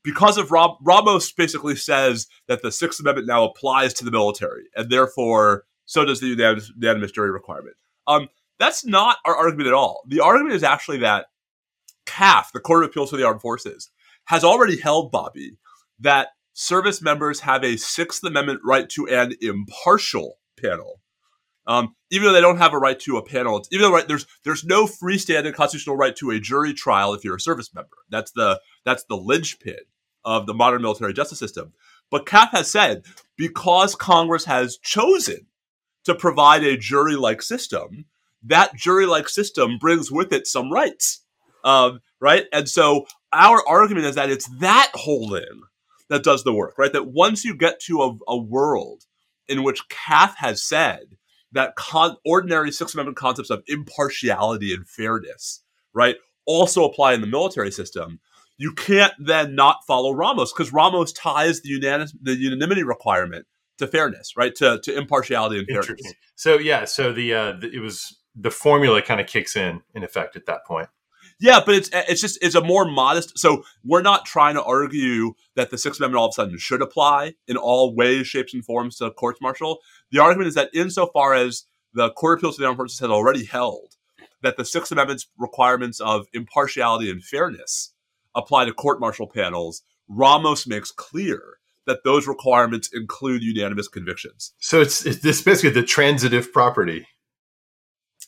[0.03, 4.91] because of Ramos basically says that the Sixth Amendment now applies to the military, and
[4.91, 7.75] therefore so does the unanimous, unanimous jury requirement.
[8.05, 8.29] Um,
[8.59, 10.03] that's not our argument at all.
[10.07, 11.25] The argument is actually that
[12.05, 13.89] CAAF, the Court of Appeals for the Armed Forces,
[14.25, 15.57] has already held, Bobby,
[15.99, 20.99] that service members have a Sixth Amendment right to an impartial panel.
[21.65, 24.25] Um, even though they don't have a right to a panel, even though right there's
[24.43, 27.95] there's no freestanding constitutional right to a jury trial if you're a service member.
[28.09, 29.79] That's the that's the linchpin
[30.25, 31.73] of the modern military justice system.
[32.11, 33.03] But CAAF has said
[33.37, 35.47] because Congress has chosen
[36.03, 38.05] to provide a jury-like system,
[38.43, 41.23] that jury-like system brings with it some rights,
[41.63, 42.45] um, right?
[42.51, 45.63] And so our argument is that it's that holding
[46.09, 46.91] that does the work, right?
[46.91, 49.03] That once you get to a, a world
[49.53, 51.17] in which CAAF has said
[51.51, 55.63] that con- ordinary Sixth Amendment concepts of impartiality and fairness,
[55.93, 58.19] right, also apply in the military system,
[58.57, 63.45] you can't then not follow Ramos because Ramos ties the, unanim- the unanimity requirement
[63.77, 66.13] to fairness, right, to, to impartiality and fairness.
[66.35, 70.03] So yeah, so the, uh, the it was the formula kind of kicks in in
[70.03, 70.89] effect at that point.
[71.39, 73.37] Yeah, but it's it's just it's a more modest.
[73.37, 76.81] So we're not trying to argue that the Sixth Amendment all of a sudden should
[76.81, 79.79] apply in all ways, shapes, and forms to courts martial.
[80.11, 83.09] The argument is that insofar as the Court of Appeals to the Armed Forces has
[83.09, 83.95] already held
[84.41, 87.93] that the Sixth Amendment's requirements of impartiality and fairness
[88.35, 94.53] apply to court martial panels, Ramos makes clear that those requirements include unanimous convictions.
[94.59, 97.07] So it's, it's this basically the transitive property.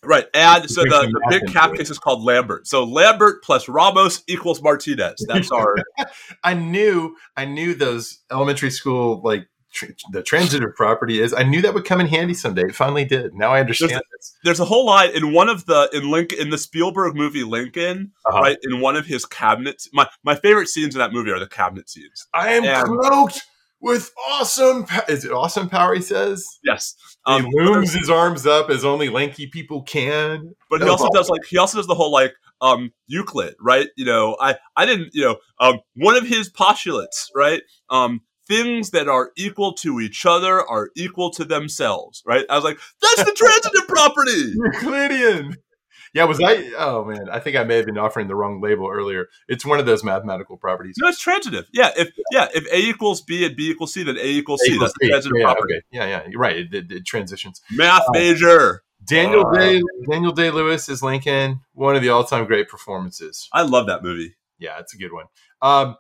[0.06, 0.26] Right.
[0.34, 2.68] And so the, the big CAAF case is called Lambert.
[2.68, 5.26] So Lambert plus Ramos equals Martinez.
[5.28, 5.76] That's our
[6.44, 11.34] I knew I knew those elementary school like tr- the transitive property is.
[11.34, 12.64] I knew that would come in handy someday.
[12.64, 13.36] It finally did.
[13.36, 14.38] Now I understand there's, this.
[14.44, 18.12] There's a whole line in one of the in Link in the Spielberg movie Lincoln,
[18.26, 18.40] uh-huh.
[18.40, 18.58] right?
[18.64, 19.90] In one of his cabinets.
[19.94, 22.28] My my favorite scenes in that movie are the cabinet scenes.
[22.34, 23.46] I am and, cloaked
[23.86, 24.86] with awesome.
[24.86, 25.94] Po- is it awesome power?
[25.94, 26.60] He says.
[26.64, 26.96] Yes.
[27.26, 30.56] Um, he looms his arms up as only lanky people can.
[30.70, 33.88] But he also does like he also does the whole like um Euclid, right?
[33.96, 37.62] You know, I I didn't you know um one of his postulates, right?
[37.90, 42.46] Um things that are equal to each other are equal to themselves, right?
[42.50, 44.54] I was like, that's the transitive property.
[44.56, 45.58] Euclidean.
[46.16, 46.72] Yeah, was I?
[46.78, 49.28] Oh man, I think I may have been offering the wrong label earlier.
[49.50, 50.96] It's one of those mathematical properties.
[50.98, 51.66] No, it's transitive.
[51.74, 54.78] Yeah, if yeah, if A equals B and B equals C, then A equals C.
[54.80, 55.74] That's the transitive yeah, property.
[55.76, 55.86] Okay.
[55.92, 56.56] Yeah, yeah, you're right.
[56.56, 57.62] It, it, it transitions.
[57.70, 58.84] Math uh, major.
[59.04, 61.60] Daniel uh, Day Daniel Day Lewis is Lincoln.
[61.74, 63.50] One of the all time great performances.
[63.52, 64.36] I love that movie.
[64.58, 65.26] Yeah, it's a good one.
[65.62, 65.98] Um,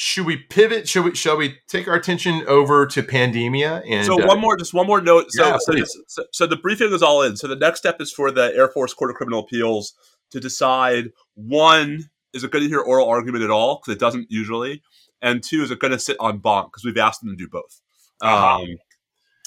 [0.00, 0.88] should we pivot?
[0.88, 1.14] Should we?
[1.16, 3.82] Shall we take our attention over to pandemia?
[3.84, 5.26] And so one uh, more, just one more note.
[5.30, 5.72] So, yeah, so,
[6.06, 7.36] so, so, the briefing is all in.
[7.36, 9.94] So the next step is for the Air Force Court of Criminal Appeals
[10.30, 14.30] to decide one is it going to hear oral argument at all because it doesn't
[14.30, 14.84] usually,
[15.20, 17.48] and two is it going to sit en banc because we've asked them to do
[17.48, 17.80] both.
[18.20, 18.62] Uh-huh.
[18.62, 18.68] Um,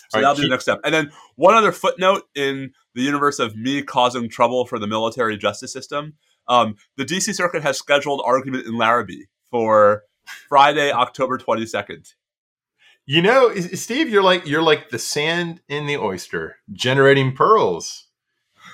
[0.09, 0.81] so right, that'll be the next step.
[0.83, 5.37] And then one other footnote in the universe of me causing trouble for the military
[5.37, 6.15] justice system.
[6.49, 10.03] Um, the DC Circuit has scheduled argument in Larrabee for
[10.49, 12.13] Friday, October 22nd.
[13.05, 18.07] You know, Steve, you're like you're like the sand in the oyster, generating pearls.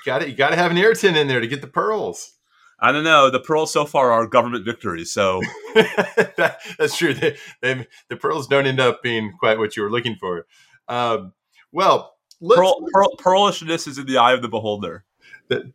[0.04, 0.28] Got it.
[0.28, 2.32] You got to have an irritant in there to get the pearls.
[2.78, 3.30] I don't know.
[3.30, 5.12] The pearls so far are government victories.
[5.12, 5.40] So
[5.74, 7.14] that, that's true.
[7.14, 10.46] They, they, the pearls don't end up being quite what you were looking for.
[10.86, 11.32] Um,
[11.72, 15.04] well, Pearl, pearl, pearlishness is in the eye of the beholder.
[15.48, 15.72] That,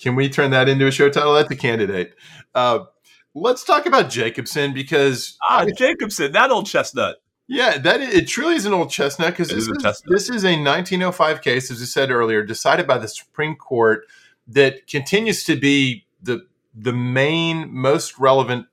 [0.00, 1.34] can we turn that into a show title?
[1.34, 2.14] That's a candidate.
[2.54, 2.84] Uh,
[3.40, 7.22] let's talk about Jacobson because ah, Jacobson, that old chestnut.
[7.46, 10.52] Yeah, that is, it truly is an old chestnut because this, is, this is a
[10.52, 14.04] 1905 case, as I said earlier, decided by the Supreme Court
[14.46, 18.66] that continues to be the the main, most relevant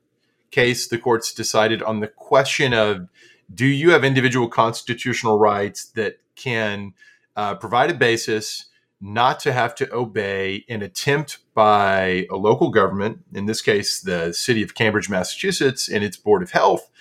[0.52, 3.08] case the courts decided on the question of
[3.54, 6.94] do you have individual constitutional rights that can
[7.36, 8.66] uh, provide a basis
[9.02, 14.34] not to have to obey an attempt by a local government, in this case, the
[14.34, 16.92] city of Cambridge, Massachusetts, and its Board of Health,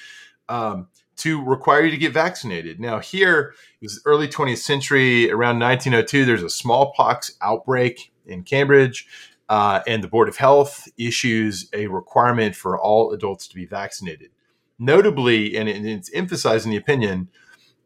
[0.48, 2.80] um, to require you to get vaccinated.
[2.80, 9.06] Now, here is early 20th century, around 1902, there's a smallpox outbreak in Cambridge,
[9.48, 14.30] uh, and the Board of Health issues a requirement for all adults to be vaccinated.
[14.78, 17.28] Notably, and it's emphasized in the opinion,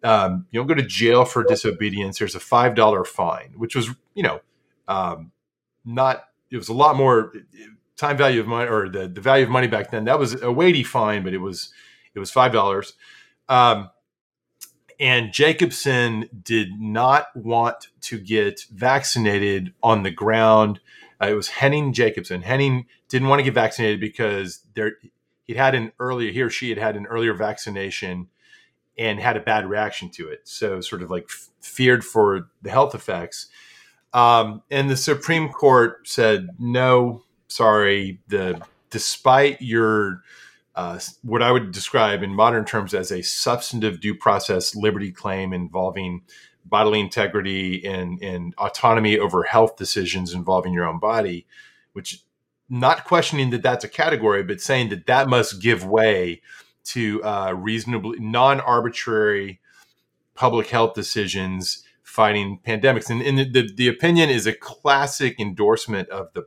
[0.03, 2.19] um, you don't go to jail for disobedience.
[2.19, 4.41] There's a five dollar fine, which was you know
[4.87, 5.33] um,
[5.85, 6.28] not.
[6.51, 7.33] It was a lot more
[7.97, 10.05] time value of money or the, the value of money back then.
[10.05, 11.73] That was a weighty fine, but it was
[12.15, 12.95] it was five dollars.
[13.49, 13.91] Um,
[15.01, 20.81] and Jacobson did not want to get vaccinated on the ground.
[21.21, 22.43] Uh, it was Henning Jacobson.
[22.43, 24.97] Henning didn't want to get vaccinated because there
[25.45, 28.29] he'd had an earlier he or she had had an earlier vaccination
[28.97, 30.41] and had a bad reaction to it.
[30.45, 33.47] So sort of like f- feared for the health effects.
[34.13, 38.21] Um, and the Supreme Court said no, sorry.
[38.29, 40.23] The despite your
[40.75, 45.53] uh, what I would describe in modern terms as a substantive due process liberty claim
[45.53, 46.23] involving
[46.65, 51.47] bodily integrity and, and autonomy over health decisions involving your own body,
[51.95, 52.23] which
[52.69, 56.43] not questioning that that's a category, but saying that that must give way
[56.85, 59.61] to uh, reasonably non arbitrary
[60.35, 63.11] public health decisions fighting pandemics.
[63.11, 66.45] And, and the, the, opinion is a classic endorsement of the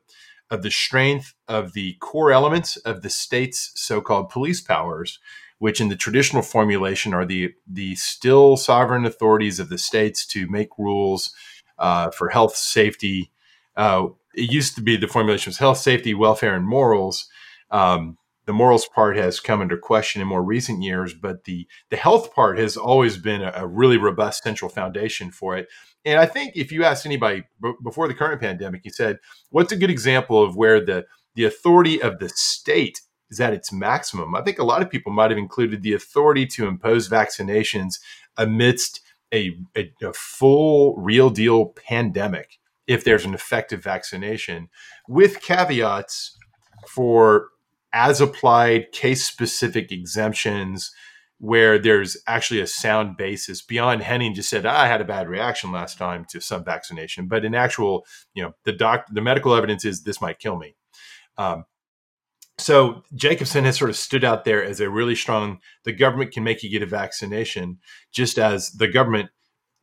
[0.49, 5.19] of the strength of the core elements of the state's so-called police powers,
[5.59, 10.49] which in the traditional formulation are the the still sovereign authorities of the states to
[10.49, 11.33] make rules
[11.77, 13.31] uh, for health, safety.
[13.77, 17.27] Uh, it used to be the formulation was health, safety, welfare, and morals.
[17.69, 21.97] Um, the morals part has come under question in more recent years, but the the
[21.97, 25.67] health part has always been a, a really robust central foundation for it.
[26.03, 29.71] And I think if you asked anybody b- before the current pandemic, you said, "What's
[29.71, 34.35] a good example of where the the authority of the state is at its maximum?"
[34.35, 37.99] I think a lot of people might have included the authority to impose vaccinations
[38.37, 39.01] amidst
[39.33, 42.57] a, a, a full, real deal pandemic.
[42.87, 44.67] If there's an effective vaccination,
[45.07, 46.37] with caveats
[46.87, 47.49] for
[47.93, 50.91] as applied, case specific exemptions
[51.41, 55.71] where there's actually a sound basis beyond Henning just said I had a bad reaction
[55.71, 59.83] last time to some vaccination, but in actual, you know, the doc, the medical evidence
[59.83, 60.75] is this might kill me.
[61.39, 61.65] Um,
[62.59, 65.59] so Jacobson has sort of stood out there as a really strong.
[65.83, 67.79] The government can make you get a vaccination,
[68.11, 69.31] just as the government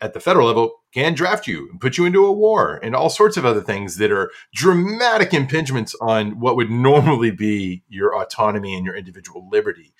[0.00, 3.10] at the federal level can draft you and put you into a war and all
[3.10, 8.74] sorts of other things that are dramatic impingements on what would normally be your autonomy
[8.74, 9.92] and your individual liberty.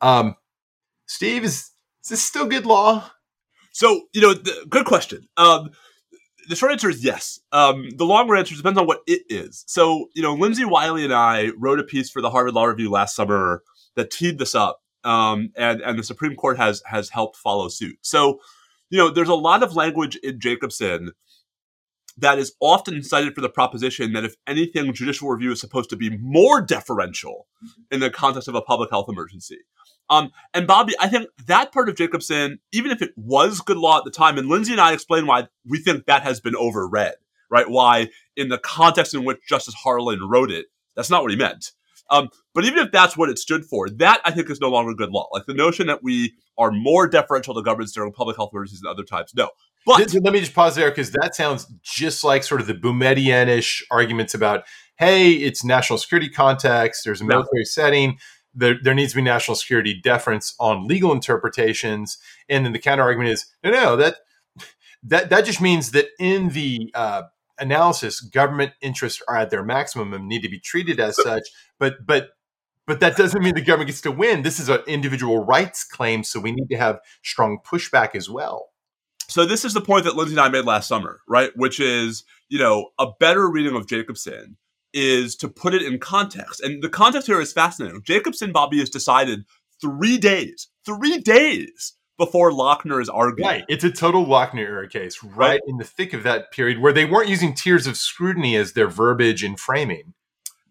[0.00, 0.36] Um,
[1.06, 3.10] Steve, is, is this still good law?
[3.72, 5.28] So, you know, the, good question.
[5.36, 5.70] Um,
[6.48, 7.40] the short answer is yes.
[7.52, 9.64] Um, the longer answer depends on what it is.
[9.66, 12.90] So, you know, Lindsay Wiley and I wrote a piece for the Harvard Law Review
[12.90, 13.62] last summer
[13.94, 17.96] that teed this up, um, and and the Supreme Court has has helped follow suit.
[18.02, 18.40] So,
[18.90, 21.12] you know, there's a lot of language in Jacobson
[22.18, 25.96] that is often cited for the proposition that if anything, judicial review is supposed to
[25.96, 27.46] be more deferential
[27.90, 29.58] in the context of a public health emergency.
[30.10, 33.98] Um, and Bobby, I think that part of Jacobson, even if it was good law
[33.98, 37.12] at the time, and Lindsay and I explain why we think that has been overread,
[37.48, 37.70] right?
[37.70, 41.70] Why, in the context in which Justice Harlan wrote it, that's not what he meant.
[42.10, 44.94] Um, but even if that's what it stood for, that I think is no longer
[44.94, 45.28] good law.
[45.32, 48.90] Like the notion that we are more deferential to governments during public health emergencies than
[48.90, 49.50] other times, no.
[49.86, 53.82] But let me just pause there because that sounds just like sort of the Boumediene-ish
[53.90, 54.64] arguments about,
[54.98, 58.18] hey, it's national security context, there's a military setting
[58.54, 62.18] there, there needs to be national security deference on legal interpretations.
[62.48, 64.16] And then the counter argument is no, no, that
[65.02, 67.22] that that just means that in the uh,
[67.60, 71.42] analysis, government interests are at their maximum and need to be treated as such.
[71.78, 72.30] But but
[72.86, 74.42] but that doesn't mean the government gets to win.
[74.42, 78.70] This is an individual rights claim, so we need to have strong pushback as well.
[79.28, 81.52] So this is the point that Lindsay and I made last summer, right?
[81.54, 84.56] Which is, you know, a better reading of Jacobson
[84.92, 86.60] is to put it in context.
[86.60, 88.02] And the context here is fascinating.
[88.02, 89.44] Jacobson Bobby has decided
[89.80, 93.48] three days, three days before Lochner is arguing.
[93.48, 93.64] Right.
[93.66, 96.92] It's a total Lochner era case, right, right, in the thick of that period where
[96.92, 100.12] they weren't using tiers of scrutiny as their verbiage and framing.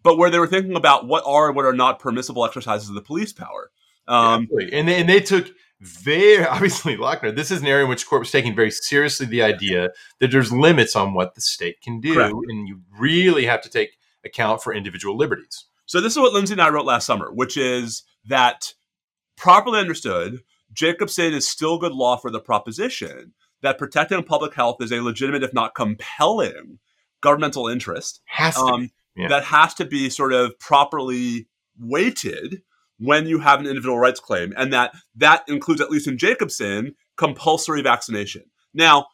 [0.04, 2.94] But where they were thinking about what are and what are not permissible exercises of
[2.94, 3.72] the police power.
[4.06, 7.34] Um, and, they, and they took very obviously Lochner.
[7.34, 10.52] This is an area in which court was taking very seriously the idea that there's
[10.52, 12.32] limits on what the state can do, correct.
[12.48, 15.66] and you really have to take account for individual liberties.
[15.86, 18.72] So this is what Lindsay and I wrote last summer, which is that
[19.36, 23.32] properly understood, Jacobson is still good law for the proposition
[23.62, 26.78] that protecting public health is a legitimate, if not compelling,
[27.20, 28.20] governmental interest.
[28.26, 29.28] Has um, yeah.
[29.28, 32.62] That has to be sort of properly weighted
[32.98, 36.94] when you have an individual rights claim, and that that includes, at least in Jacobson,
[37.16, 38.44] compulsory vaccination.
[38.72, 39.06] Now,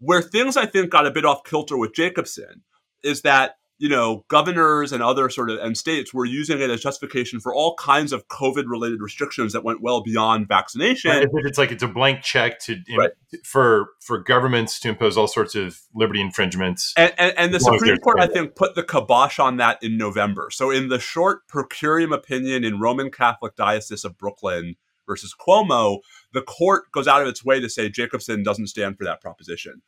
[0.00, 2.62] where things I think got a bit off kilter with Jacobson
[3.02, 6.80] is that you know, governors and other sort of and states were using it as
[6.80, 11.10] justification for all kinds of COVID related restrictions that went well beyond vaccination.
[11.10, 11.28] Right.
[11.44, 13.10] It's like it's a blank check to right.
[13.44, 16.94] for for governments to impose all sorts of liberty infringements.
[16.96, 20.48] And, and, and the Supreme Court, I think, put the kibosh on that in November.
[20.50, 24.76] So in the short per curiam opinion in Roman Catholic Diocese of Brooklyn
[25.06, 25.98] versus Cuomo,
[26.32, 29.82] the court goes out of its way to say Jacobson doesn't stand for that proposition.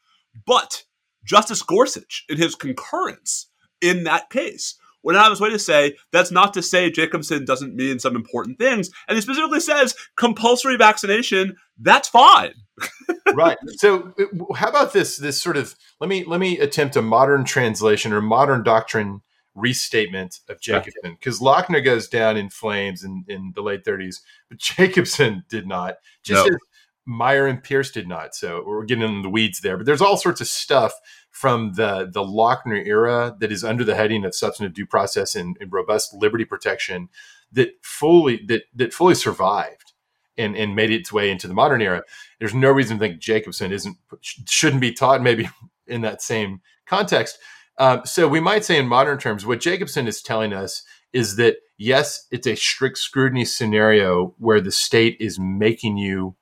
[0.46, 0.84] But
[1.24, 3.48] Justice Gorsuch, in his concurrence
[3.80, 4.76] in that case,
[5.14, 8.58] out of his way to say that's not to say Jacobson doesn't mean some important
[8.58, 8.90] things.
[9.06, 12.54] And he specifically says compulsory vaccination, that's fine.
[13.34, 13.58] right.
[13.76, 14.12] So
[14.56, 18.20] how about this this sort of let me let me attempt a modern translation or
[18.20, 19.20] modern doctrine
[19.54, 24.58] restatement of Jacobson because Lochner goes down in flames in, in the late 30s, but
[24.58, 25.96] Jacobson did not.
[26.22, 26.54] Just no.
[26.54, 26.58] as
[27.06, 28.34] Meyer and Pierce did not.
[28.34, 29.76] So we're getting in the weeds there.
[29.76, 30.92] But there's all sorts of stuff
[31.36, 35.54] from the the Lochner era that is under the heading of substantive due process and,
[35.60, 37.10] and robust liberty protection
[37.52, 39.92] that fully that that fully survived
[40.38, 42.02] and, and made its way into the modern era.
[42.38, 45.50] There's no reason to think Jacobson isn't shouldn't be taught maybe
[45.86, 47.38] in that same context.
[47.76, 51.56] Um, so we might say in modern terms, what Jacobson is telling us is that
[51.76, 56.34] yes, it's a strict scrutiny scenario where the state is making you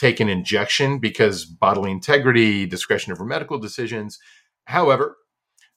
[0.00, 4.18] take an injection because bodily integrity, discretion over medical decisions.
[4.64, 5.18] However,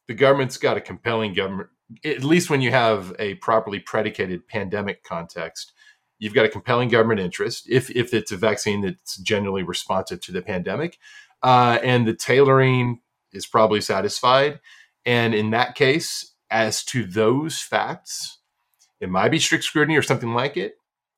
[0.07, 1.69] the government's got a compelling government,
[2.05, 5.73] at least when you have a properly predicated pandemic context,
[6.19, 10.31] you've got a compelling government interest if, if it's a vaccine that's generally responsive to
[10.31, 10.97] the pandemic.
[11.41, 13.01] Uh, and the tailoring
[13.33, 14.61] is probably satisfied.
[15.05, 18.39] And in that case, as to those facts,
[19.01, 20.75] it might be strict scrutiny or something like it,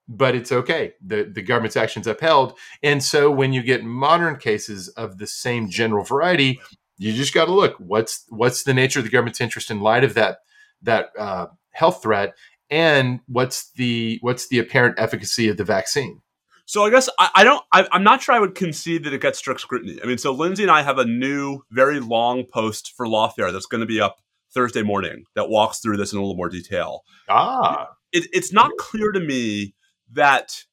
[0.08, 0.94] but it's okay.
[1.06, 2.58] The, the government's actions upheld.
[2.84, 6.60] And so when you get modern cases of the same general variety,
[6.98, 10.04] you just got to look what's what's the nature of the government's interest in light
[10.04, 10.40] of that
[10.82, 12.36] that uh, health threat,
[12.70, 16.22] and what's the what's the apparent efficacy of the vaccine.
[16.68, 17.64] So I guess I, I don't.
[17.72, 20.00] I, am not sure I would concede that it gets strict scrutiny.
[20.02, 23.68] I mean, so Lindsay and I have a new, very long post for Lawfare that's
[23.68, 24.18] going to be up
[24.54, 27.02] Thursday morning that walks through this in a little more detail.
[27.30, 29.76] Ah, it, it's not clear to me
[30.16, 30.64] that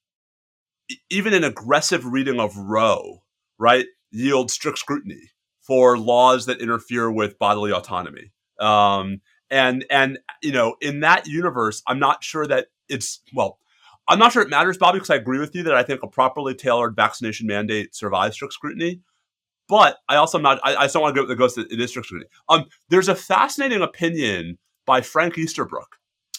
[1.10, 3.22] even an aggressive reading of Roe,
[3.58, 5.30] right, yields strict scrutiny
[5.60, 8.32] for laws that interfere with bodily autonomy.
[8.58, 9.20] Um,
[9.50, 13.58] and and you know, in that universe, I'm not sure that it's well.
[14.08, 16.08] I'm not sure it matters, Bobby, because I agree with you that I think a
[16.08, 19.00] properly tailored vaccination mandate survives strict scrutiny.
[19.68, 20.58] But I also am not.
[20.64, 22.28] I, I don't want to go that goes to it is strict scrutiny.
[22.48, 25.96] Um, there's a fascinating opinion by Frank Easterbrook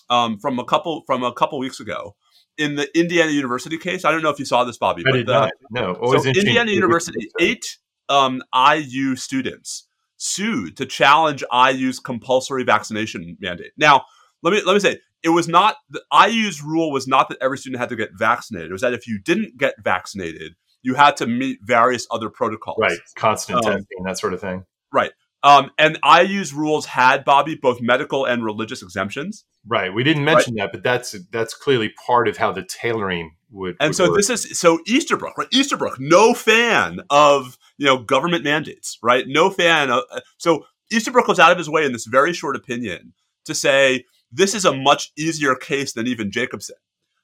[0.09, 2.15] um, from a couple from a couple weeks ago
[2.57, 4.05] in the Indiana University case.
[4.05, 5.03] I don't know if you saw this, Bobby.
[5.07, 5.51] I did the, not.
[5.71, 5.97] No.
[6.01, 7.77] so Indiana University, eight
[8.09, 9.87] um, IU students
[10.17, 13.71] sued to challenge IU's compulsory vaccination mandate.
[13.77, 14.05] Now,
[14.41, 17.57] let me let me say it was not the IU's rule was not that every
[17.57, 18.69] student had to get vaccinated.
[18.69, 22.77] It was that if you didn't get vaccinated, you had to meet various other protocols.
[22.79, 24.65] Right, constant um, testing, that sort of thing.
[24.91, 25.11] Right.
[25.43, 29.43] Um, and IU's rules had Bobby both medical and religious exemptions.
[29.65, 29.93] Right.
[29.93, 30.63] We didn't mention right.
[30.63, 33.77] that, but that's that's clearly part of how the tailoring would.
[33.79, 34.17] And would so work.
[34.17, 35.47] this is so Easterbrook, right?
[35.51, 39.25] Easterbrook, no fan of you know government mandates, right?
[39.27, 39.89] No fan.
[39.89, 40.03] Of,
[40.37, 43.13] so Easterbrook goes out of his way in this very short opinion
[43.45, 46.75] to say this is a much easier case than even Jacobson.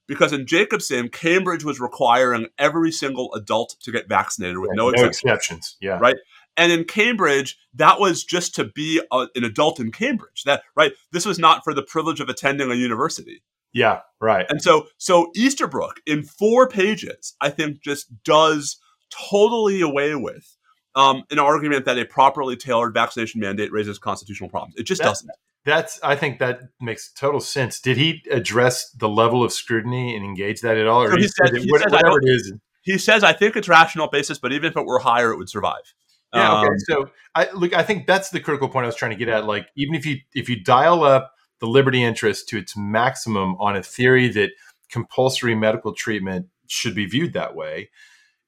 [0.07, 4.89] Because in Jacobson, Cambridge was requiring every single adult to get vaccinated with right, no,
[4.89, 5.23] no exceptions.
[5.23, 5.77] exceptions.
[5.81, 5.99] Yeah.
[5.99, 6.15] Right.
[6.59, 10.43] And in Cambridge, that was just to be a, an adult in Cambridge.
[10.43, 10.91] That right.
[11.11, 13.41] This was not for the privilege of attending a university.
[13.71, 14.45] Yeah, right.
[14.49, 18.77] And so, so Easterbrook in four pages, I think, just does
[19.09, 20.57] totally away with
[20.95, 24.75] um, an argument that a properly tailored vaccination mandate raises constitutional problems.
[24.77, 25.29] It just doesn't.
[25.65, 27.79] That's I think that makes total sense.
[27.79, 31.21] Did he address the level of scrutiny and engage that at all, or so he,
[31.23, 32.53] he, said, he whatever, says, whatever it is?
[32.81, 35.49] He says, "I think it's rational basis, but even if it were higher, it would
[35.49, 35.93] survive."
[36.33, 36.59] Yeah.
[36.59, 36.67] Okay.
[36.67, 37.73] Um, so I look.
[37.73, 39.45] I think that's the critical point I was trying to get at.
[39.45, 43.75] Like, even if you if you dial up the liberty interest to its maximum on
[43.75, 44.51] a theory that
[44.89, 47.89] compulsory medical treatment should be viewed that way,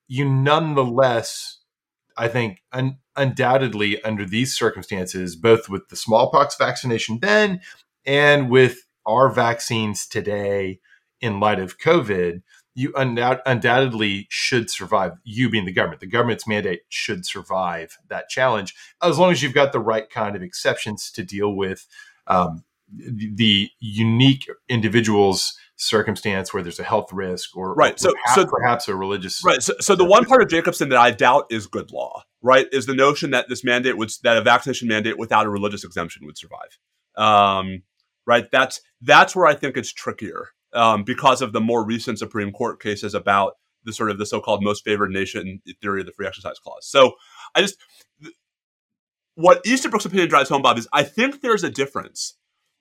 [0.07, 1.59] you nonetheless
[2.17, 7.61] I think un- undoubtedly under these circumstances, both with the smallpox vaccination then
[8.05, 10.79] and with our vaccines today
[11.19, 12.41] in light of COVID,
[12.73, 15.13] you undoubtedly should survive.
[15.23, 19.53] You being the government, the government's mandate should survive that challenge as long as you've
[19.53, 21.87] got the right kind of exceptions to deal with
[22.27, 22.63] um,
[22.93, 28.45] the unique individuals circumstance where there's a health risk or right or so perhaps, so
[28.45, 31.65] perhaps a religious right so, so the one part of jacobson that i doubt is
[31.65, 35.47] good law right is the notion that this mandate would that a vaccination mandate without
[35.47, 36.77] a religious exemption would survive
[37.17, 37.81] um,
[38.27, 42.51] right that's that's where i think it's trickier um, because of the more recent supreme
[42.51, 43.53] court cases about
[43.83, 47.13] the sort of the so-called most favored nation theory of the free exercise clause so
[47.55, 47.77] i just
[49.35, 52.35] what easterbrook's opinion drives home bob is i think there's a difference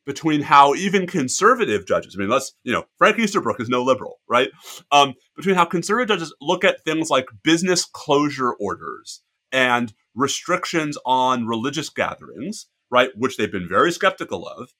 [0.06, 4.20] between how even conservative judges, I mean, let's, you know, Frank Easterbrook is no liberal,
[4.28, 4.48] right?
[4.90, 9.22] Um, between how conservative judges look at things like business closure orders
[9.52, 14.70] and restrictions on religious gatherings, right, which they've been very skeptical of,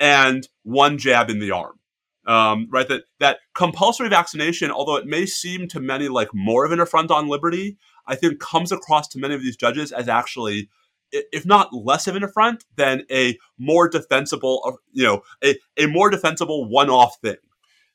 [0.00, 1.78] and one jab in the arm.
[2.26, 6.72] Um, right, that that compulsory vaccination, although it may seem to many like more of
[6.72, 10.70] an affront on liberty, I think comes across to many of these judges as actually
[11.14, 16.10] if not less of an affront, than a more defensible, you know, a, a more
[16.10, 17.36] defensible one-off thing.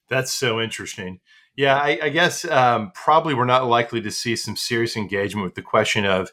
[0.09, 1.19] That's so interesting.
[1.55, 5.55] Yeah, I, I guess um, probably we're not likely to see some serious engagement with
[5.55, 6.31] the question of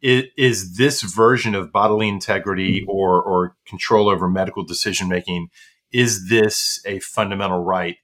[0.00, 5.48] is, is this version of bodily integrity or or control over medical decision making
[5.92, 7.96] is this a fundamental right?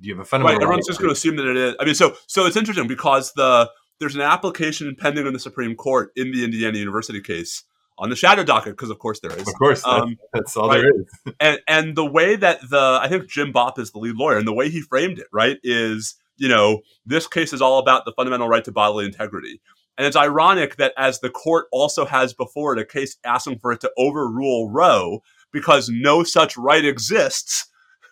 [0.00, 0.62] Do you have a fundamental right?
[0.62, 1.74] Everyone's right just going to assume that it is.
[1.80, 3.70] I mean, so so it's interesting because the
[4.00, 7.64] there's an application pending in the Supreme Court in the Indiana University case
[7.98, 9.46] on the shadow docket because of course there is.
[9.46, 10.80] Of course, um, that's all right?
[10.80, 11.34] there is.
[11.40, 14.46] and and the way that the I think Jim Bopp is the lead lawyer, and
[14.46, 18.12] the way he framed it right is you know this case is all about the
[18.12, 19.60] fundamental right to bodily integrity.
[19.96, 23.72] And it's ironic that as the court also has before it a case asking for
[23.72, 25.22] it to overrule Roe
[25.52, 27.66] because no such right exists,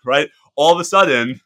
[0.05, 0.29] right?
[0.57, 1.41] All of a sudden,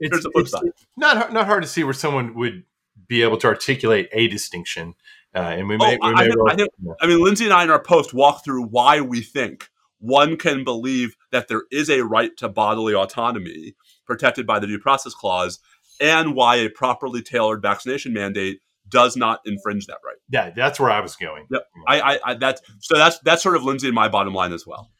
[0.00, 0.54] it's, it's
[0.96, 2.64] not not hard to see where someone would
[3.06, 4.94] be able to articulate a distinction.
[5.34, 6.70] Uh, and we may, oh, we may I, think, I, think,
[7.00, 9.68] I mean, Lindsay and I in our post walk through why we think
[10.00, 13.74] one can believe that there is a right to bodily autonomy
[14.06, 15.60] protected by the due process clause
[16.00, 18.60] and why a properly tailored vaccination mandate
[18.90, 20.16] does not infringe that right.
[20.28, 21.46] Yeah, that's where I was going.
[21.50, 21.62] Yep.
[21.86, 24.66] I, I, I that's so that's that's sort of Lindsay and my bottom line as
[24.66, 24.90] well.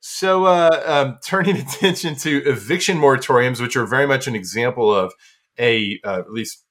[0.00, 5.12] So, uh, um, turning attention to eviction moratoriums, which are very much an example of
[5.58, 6.64] a uh, at least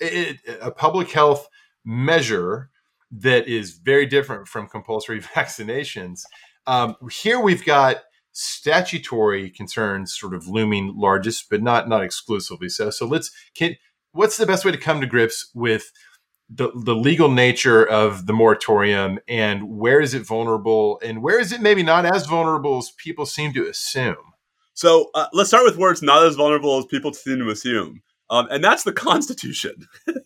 [0.00, 1.48] it, a public health
[1.84, 2.70] measure
[3.10, 6.22] that is very different from compulsory vaccinations.
[6.66, 8.02] Um, here we've got
[8.32, 12.90] statutory concerns sort of looming largest, but not not exclusively so.
[12.90, 13.76] So let's can
[14.12, 15.90] what's the best way to come to grips with
[16.50, 21.52] the, the legal nature of the moratorium and where is it vulnerable and where is
[21.52, 24.16] it maybe not as vulnerable as people seem to assume?
[24.72, 28.00] So uh, let's start with where it's not as vulnerable as people seem to assume.
[28.30, 29.74] Um, and that's the Constitution,
[30.06, 30.16] um,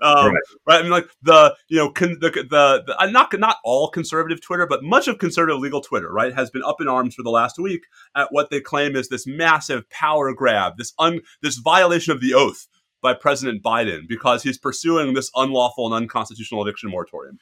[0.00, 0.34] right.
[0.66, 0.78] right.
[0.78, 4.40] I mean, like the you know con- the, the, the uh, not not all conservative
[4.40, 7.30] Twitter, but much of conservative legal Twitter, right, has been up in arms for the
[7.30, 7.82] last week
[8.14, 12.34] at what they claim is this massive power grab, this un this violation of the
[12.34, 12.68] oath
[13.02, 17.38] by President Biden because he's pursuing this unlawful and unconstitutional eviction moratorium.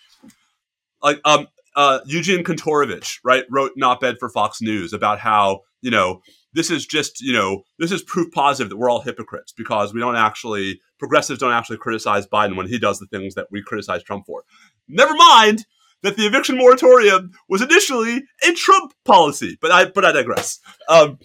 [1.03, 5.91] Like um, uh, Eugene Kontorovich, right, wrote an op-ed for Fox News about how you
[5.91, 9.95] know this is just you know this is proof positive that we're all hypocrites because
[9.95, 13.63] we don't actually progressives don't actually criticize Biden when he does the things that we
[13.63, 14.43] criticize Trump for.
[14.89, 15.67] Never mind
[16.03, 20.61] that the eviction moratorium was initially a Trump policy, but I but I digress.
[20.89, 21.19] Um,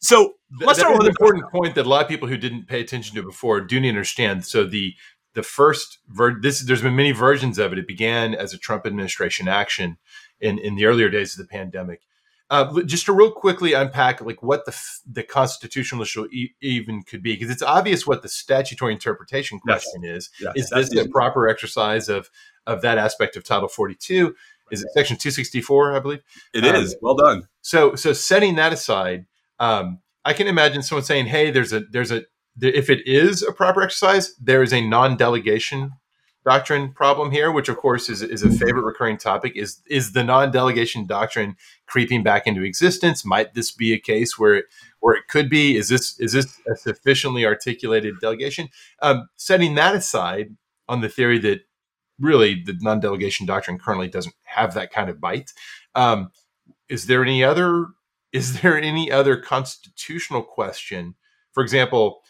[0.00, 2.80] so let's start with an important point that a lot of people who didn't pay
[2.80, 4.44] attention to before do not understand.
[4.44, 4.94] So the
[5.34, 7.78] the first ver- this there's been many versions of it.
[7.78, 9.98] It began as a Trump administration action
[10.40, 12.00] in in the earlier days of the pandemic.
[12.50, 14.78] Uh, just to real quickly unpack like what the
[15.10, 20.02] the constitutional issue e- even could be because it's obvious what the statutory interpretation question
[20.02, 20.16] yes.
[20.16, 20.30] is.
[20.40, 20.72] Yes.
[20.72, 22.30] Is this a proper exercise of
[22.66, 24.34] of that aspect of Title 42?
[24.70, 25.96] Is it Section 264?
[25.96, 26.94] I believe it um, is.
[27.00, 27.48] Well done.
[27.62, 29.26] So so setting that aside,
[29.58, 32.24] um, I can imagine someone saying, "Hey, there's a there's a
[32.60, 35.92] if it is a proper exercise, there is a non-delegation
[36.44, 40.22] doctrine problem here, which of course is, is a favorite recurring topic, is is the
[40.22, 41.56] non-delegation doctrine
[41.86, 43.24] creeping back into existence?
[43.24, 44.66] Might this be a case where it,
[45.00, 45.76] where it could be?
[45.76, 48.68] Is this is this a sufficiently articulated delegation?
[49.00, 50.56] Um, setting that aside,
[50.88, 51.60] on the theory that
[52.20, 55.52] really the non-delegation doctrine currently doesn't have that kind of bite,
[55.94, 56.30] um,
[56.88, 57.86] is there any other
[58.34, 61.14] is there any other constitutional question?
[61.52, 62.20] For example,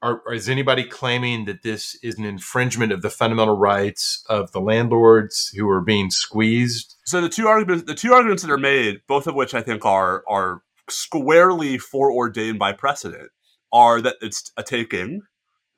[0.00, 4.60] are, is anybody claiming that this is an infringement of the fundamental rights of the
[4.60, 6.96] landlords who are being squeezed?
[7.04, 9.84] So the two arguments, the two arguments that are made, both of which I think
[9.84, 13.30] are are squarely foreordained by precedent,
[13.70, 15.22] are that it's a taking,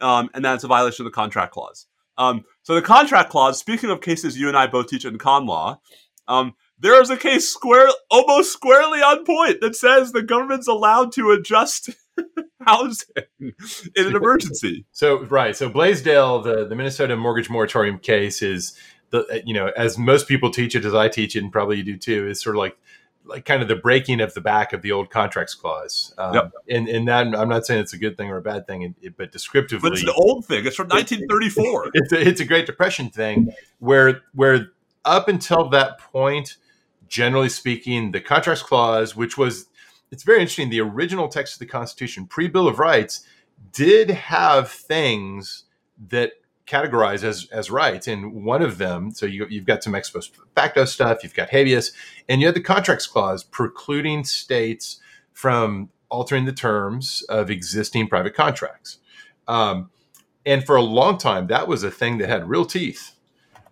[0.01, 1.87] um, and that it's a violation of the contract clause.
[2.19, 5.47] Um, so the contract clause, speaking of cases you and I both teach in con
[5.47, 5.81] law,
[6.29, 11.12] um, there is a case square, almost squarely on point that says the government's allowed
[11.12, 11.91] to adjust
[12.66, 13.55] housing in
[13.97, 14.85] an emergency.
[14.93, 18.79] So right, so Blaisdell, the the Minnesota mortgage moratorium case is
[19.11, 21.83] the you know as most people teach it, as I teach it, and probably you
[21.83, 22.77] do too, is sort of like
[23.24, 26.14] like kind of the breaking of the back of the old contracts clause.
[26.18, 26.53] Um, yep.
[26.68, 29.33] And and that I'm not saying it's a good thing or a bad thing, but
[29.33, 30.66] descriptively, but it's an old thing.
[30.66, 31.91] It's from 1934.
[31.95, 34.68] It's a, it's a Great Depression thing where where
[35.05, 36.57] up until that point
[37.09, 39.67] generally speaking, the contracts clause, which was
[40.11, 40.71] it's very interesting.
[40.71, 43.27] The original text of the Constitution, pre Bill of Rights,
[43.73, 45.65] did have things
[46.09, 46.33] that
[46.67, 49.11] categorize as as rights, and one of them.
[49.13, 51.93] So you, you've got some ex post facto stuff, you've got habeas,
[52.29, 55.01] and you had the contracts clause precluding states
[55.33, 58.99] from altering the terms of existing private contracts.
[59.49, 59.91] Um,
[60.45, 63.17] and for a long time, that was a thing that had real teeth.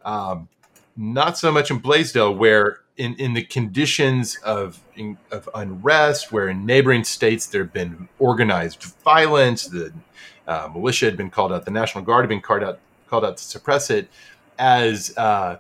[0.04, 0.48] Um,
[0.96, 6.48] not so much in Blaisdell, where in, in the conditions of in, of unrest, where
[6.48, 9.92] in neighboring states there had been organized violence, the
[10.46, 12.78] uh, militia had been called out, the National Guard had been called out
[13.08, 14.08] called out to suppress it,
[14.58, 15.58] as uh,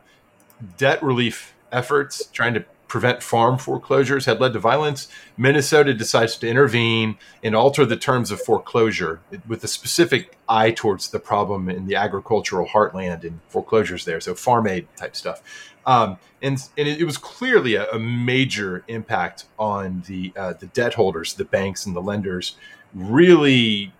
[0.76, 5.08] debt relief efforts trying to prevent farm foreclosures had led to violence.
[5.36, 11.08] Minnesota decides to intervene and alter the terms of foreclosure with a specific eye towards
[11.08, 14.20] the problem in the agricultural heartland and foreclosures there.
[14.20, 15.42] So farm aid type stuff.
[15.86, 20.94] Um, and, and it, was clearly a, a, major impact on the uh, the debt
[20.94, 22.56] holders, the banks and the lenders.
[22.94, 23.92] Really,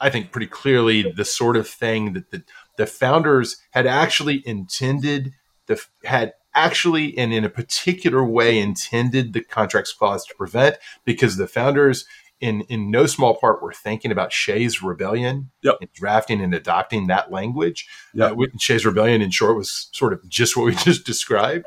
[0.00, 2.42] I think pretty clearly the sort of thing that the,
[2.76, 5.34] the founders had actually intended,
[5.66, 11.36] the had actually and in a particular way intended the contracts clause to prevent because
[11.36, 12.06] the founders
[12.40, 15.76] in in no small part were thinking about Shays Rebellion yep.
[15.80, 17.88] and drafting and adopting that language.
[18.14, 18.32] Yep.
[18.32, 21.66] Uh, Shays Rebellion, in short, was sort of just what we just described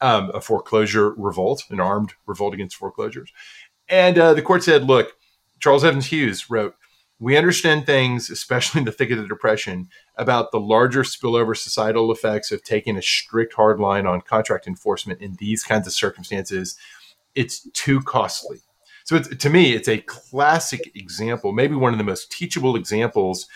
[0.00, 3.32] um, a foreclosure revolt, an armed revolt against foreclosures.
[3.88, 5.14] And uh, the court said, look,
[5.60, 6.74] Charles Evans Hughes wrote,
[7.20, 12.12] we understand things, especially in the thick of the Depression, about the larger spillover societal
[12.12, 16.76] effects of taking a strict hard line on contract enforcement in these kinds of circumstances.
[17.34, 18.58] It's too costly.
[19.08, 23.46] So to me, it's a classic example, maybe one of the most teachable examples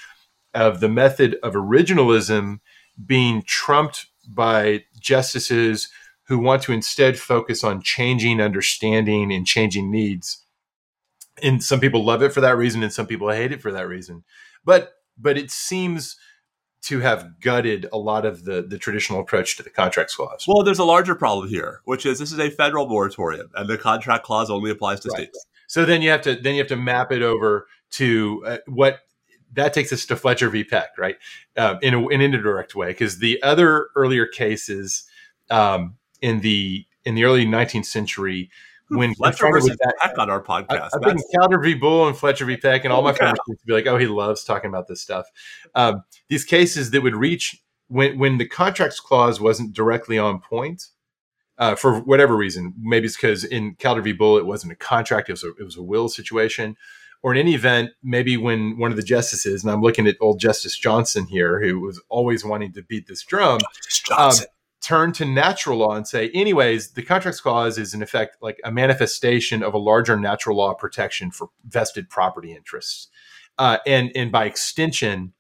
[0.55, 2.61] of the method of originalism
[3.05, 5.91] being trumped by justices
[6.23, 10.43] who want to instead focus on changing understanding and changing needs.
[11.43, 13.87] And some people love it for that reason, and some people hate it for that
[13.87, 14.25] reason.
[14.65, 16.17] But but it seems
[16.83, 20.45] to have gutted a lot of the the traditional approach to the contract clause.
[20.47, 23.79] Well, there's a larger problem here, which is this is a federal moratorium, and the
[23.79, 25.23] contract clause only applies to right.
[25.23, 25.47] states.
[25.69, 29.01] So then you have to then you have to map it over to uh, what
[29.55, 30.65] that takes us to Fletcher v.
[30.65, 31.17] Peck, right?
[31.57, 35.05] Um, in, a, in an indirect way, because the other earlier cases
[35.51, 38.51] um, in the in the early 19th century
[38.97, 40.71] when Fletcher versus that, Peck on our podcast.
[40.71, 41.75] I, have been Calder v.
[41.75, 42.57] Bull and Fletcher v.
[42.57, 45.01] Peck, and all my friends used to be like, "Oh, he loves talking about this
[45.01, 45.27] stuff."
[45.75, 47.57] Um, these cases that would reach
[47.89, 50.89] when when the contracts clause wasn't directly on point
[51.59, 52.75] uh, for whatever reason.
[52.81, 54.13] Maybe it's because in Calder v.
[54.13, 56.77] Bull it wasn't a contract; it was a, it was a will situation.
[57.25, 60.41] Or in any event, maybe when one of the justices, and I'm looking at old
[60.41, 63.61] Justice Johnson here, who was always wanting to beat this drum,
[64.09, 64.47] Justice um,
[64.83, 68.73] turn to natural law and say, anyways, the contracts clause is in effect like a
[68.73, 73.09] manifestation of a larger natural law protection for vested property interests.
[73.59, 75.33] Uh, and, and by extension,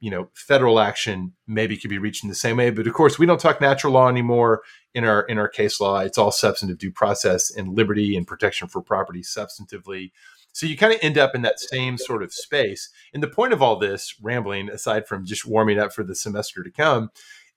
[0.00, 2.70] you know, federal action maybe could be reached in the same way.
[2.70, 6.00] But of course, we don't talk natural law anymore in our in our case law.
[6.00, 10.12] It's all substantive due process and liberty and protection for property substantively.
[10.52, 12.90] So you kind of end up in that same sort of space.
[13.12, 16.62] And the point of all this rambling, aside from just warming up for the semester
[16.62, 17.10] to come,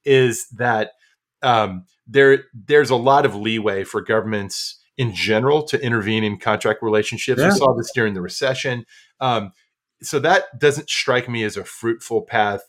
[0.05, 0.91] is that
[1.41, 6.81] um, there there's a lot of leeway for governments in general to intervene in contract
[6.81, 7.39] relationships.
[7.39, 7.49] Yeah.
[7.49, 8.85] We saw this during the recession.
[9.19, 9.51] Um,
[10.01, 12.61] so that doesn't strike me as a fruitful path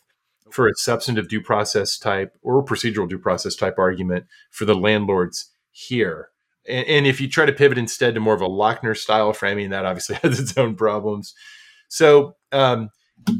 [0.51, 5.51] for a substantive due process type or procedural due process type argument for the landlords
[5.71, 6.29] here.
[6.67, 9.69] And, and if you try to pivot instead to more of a Lochner style framing,
[9.69, 11.33] that obviously has its own problems.
[11.87, 12.89] So um,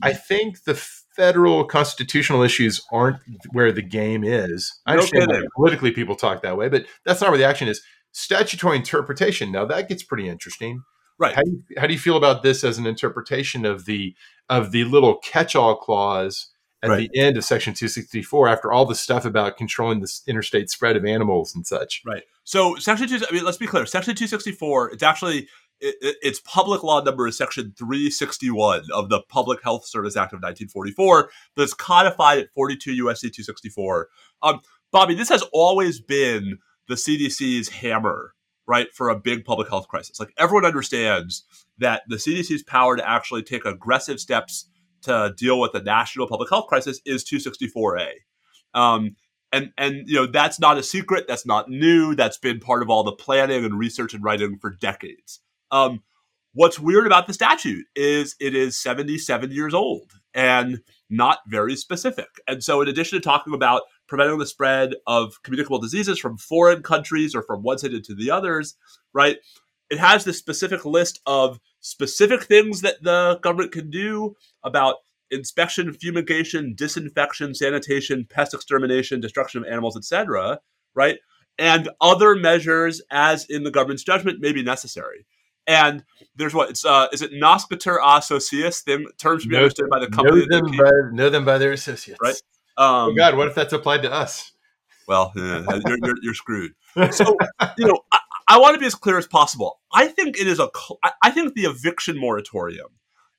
[0.02, 0.76] I think the
[1.16, 3.18] federal constitutional issues aren't
[3.52, 4.80] where the game is.
[4.86, 7.82] I understand that politically people talk that way, but that's not where the action is.
[8.12, 9.52] Statutory interpretation.
[9.52, 10.84] Now that gets pretty interesting.
[11.18, 11.36] Right.
[11.36, 14.16] How do you, how do you feel about this as an interpretation of the
[14.50, 16.48] of the little catch-all clause
[16.82, 17.10] at right.
[17.12, 21.06] the end of Section 264 after all the stuff about controlling the interstate spread of
[21.06, 22.02] animals and such?
[22.06, 22.24] Right.
[22.46, 23.86] So Section 2 I mean let's be clear.
[23.86, 25.50] Section 264 it's actually
[25.82, 30.38] it, its public law number is section 361 of the Public Health Service Act of
[30.38, 34.10] 1944 that's codified at 42 USC 264.
[34.42, 34.62] Um,
[34.92, 36.58] Bobby, this has always been
[36.88, 38.34] the CDC's hammer,
[38.68, 40.20] right, for a big public health crisis.
[40.20, 41.44] Like everyone understands
[41.78, 44.70] that the CDC's power to actually take aggressive steps
[45.04, 48.10] to deal with the national public health crisis is 264A.
[48.74, 49.16] Um,
[49.52, 52.90] and and you know that's not a secret that's not new that's been part of
[52.90, 55.40] all the planning and research and writing for decades
[55.72, 56.02] um,
[56.54, 62.28] what's weird about the statute is it is 77 years old and not very specific.
[62.48, 66.82] And so, in addition to talking about preventing the spread of communicable diseases from foreign
[66.84, 68.76] countries or from one city to the others,
[69.14, 69.38] right?
[69.90, 74.98] It has this specific list of specific things that the government can do about
[75.32, 80.60] inspection, fumigation, disinfection, sanitation, pest extermination, destruction of animals, etc.,
[80.96, 81.20] right?
[81.58, 85.26] And other measures as in the government's judgment may be necessary.
[85.70, 86.04] And
[86.36, 88.84] there's what it's uh is it Noscitur a sociis?
[88.84, 90.46] Them terms should be Know- understood by the company.
[90.50, 92.20] Know them, by, know them by their associates.
[92.22, 92.42] Right.
[92.76, 94.52] Um, oh God, what if that's applied to us?
[95.08, 96.72] Well, yeah, you're, you're, you're screwed.
[97.12, 97.38] So,
[97.78, 99.80] you know, I, I want to be as clear as possible.
[99.94, 100.70] I think it is a.
[101.04, 102.88] I- I think the eviction moratorium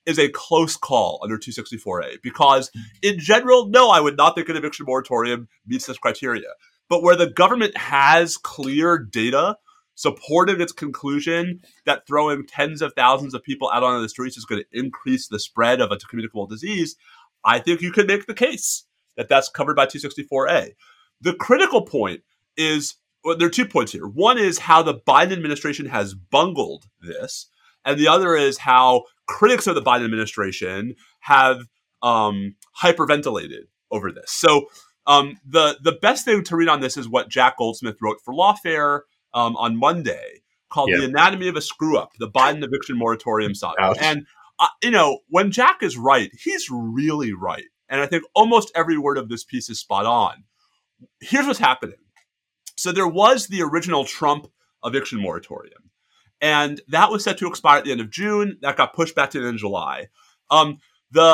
[0.05, 2.71] is a close call under 264A because,
[3.03, 6.47] in general, no, I would not think an eviction moratorium meets this criteria.
[6.89, 9.57] But where the government has clear data
[9.95, 14.45] supporting its conclusion that throwing tens of thousands of people out onto the streets is
[14.45, 16.95] going to increase the spread of a communicable disease,
[17.43, 18.85] I think you could make the case
[19.17, 20.71] that that's covered by 264A.
[21.21, 22.21] The critical point
[22.57, 24.07] is well, there are two points here.
[24.07, 27.47] One is how the Biden administration has bungled this,
[27.85, 31.67] and the other is how critics of the Biden administration have
[32.01, 34.31] um, hyperventilated over this.
[34.31, 34.65] So
[35.05, 38.33] um, the the best thing to read on this is what Jack Goldsmith wrote for
[38.33, 39.01] Lawfare
[39.33, 40.97] um, on Monday, called Yeah.
[40.99, 43.97] "The Anatomy of a Screw Up: The Biden Eviction Moratorium Saga." Ouch.
[43.99, 44.25] And
[44.59, 48.97] uh, you know, when Jack is right, he's really right, and I think almost every
[48.97, 50.43] word of this piece is spot on.
[51.19, 51.95] Here's what's happening.
[52.77, 54.47] So there was the original Trump
[54.83, 55.89] eviction moratorium,
[56.41, 58.57] and that was set to expire at the end of June.
[58.61, 60.07] That got pushed back to the end of July.
[60.49, 60.77] Um,
[61.11, 61.29] the a,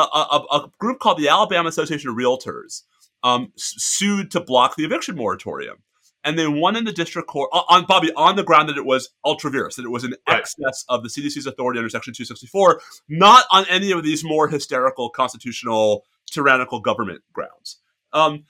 [0.50, 2.82] a- a group called the Alabama Association of Realtors
[3.22, 5.78] um, sued to block the eviction moratorium,
[6.24, 8.84] and they won in the district court on- on Bobby on the ground that it
[8.84, 10.38] was ultra vires, that it was in Right.
[10.40, 15.10] excess of the CDC's authority under Section 264, not on any of these more hysterical
[15.10, 17.80] constitutional tyrannical government grounds.
[18.12, 18.44] Um,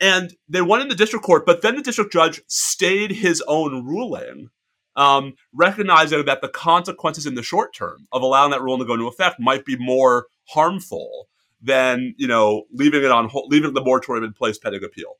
[0.00, 3.84] and they won in the district court, but then the district judge stayed his own
[3.84, 4.50] ruling,
[4.96, 8.94] um, recognizing that the consequences in the short term of allowing that rule to go
[8.94, 11.28] into effect might be more harmful
[11.62, 15.16] than you know leaving it on leaving the moratorium in place pending appeal.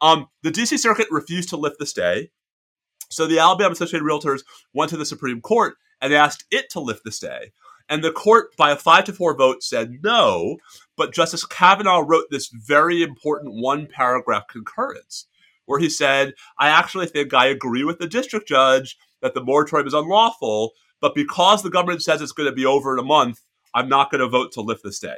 [0.00, 2.30] Um, the DC Circuit refused to lift the stay,
[3.10, 4.42] so the Alabama Associated Realtors
[4.72, 7.52] went to the Supreme Court and asked it to lift the stay.
[7.88, 10.58] And the court, by a five to four vote, said no.
[10.96, 15.26] But Justice Kavanaugh wrote this very important one paragraph concurrence
[15.66, 19.86] where he said, I actually think I agree with the district judge that the moratorium
[19.86, 23.40] is unlawful, but because the government says it's going to be over in a month,
[23.74, 25.16] I'm not going to vote to lift the stay.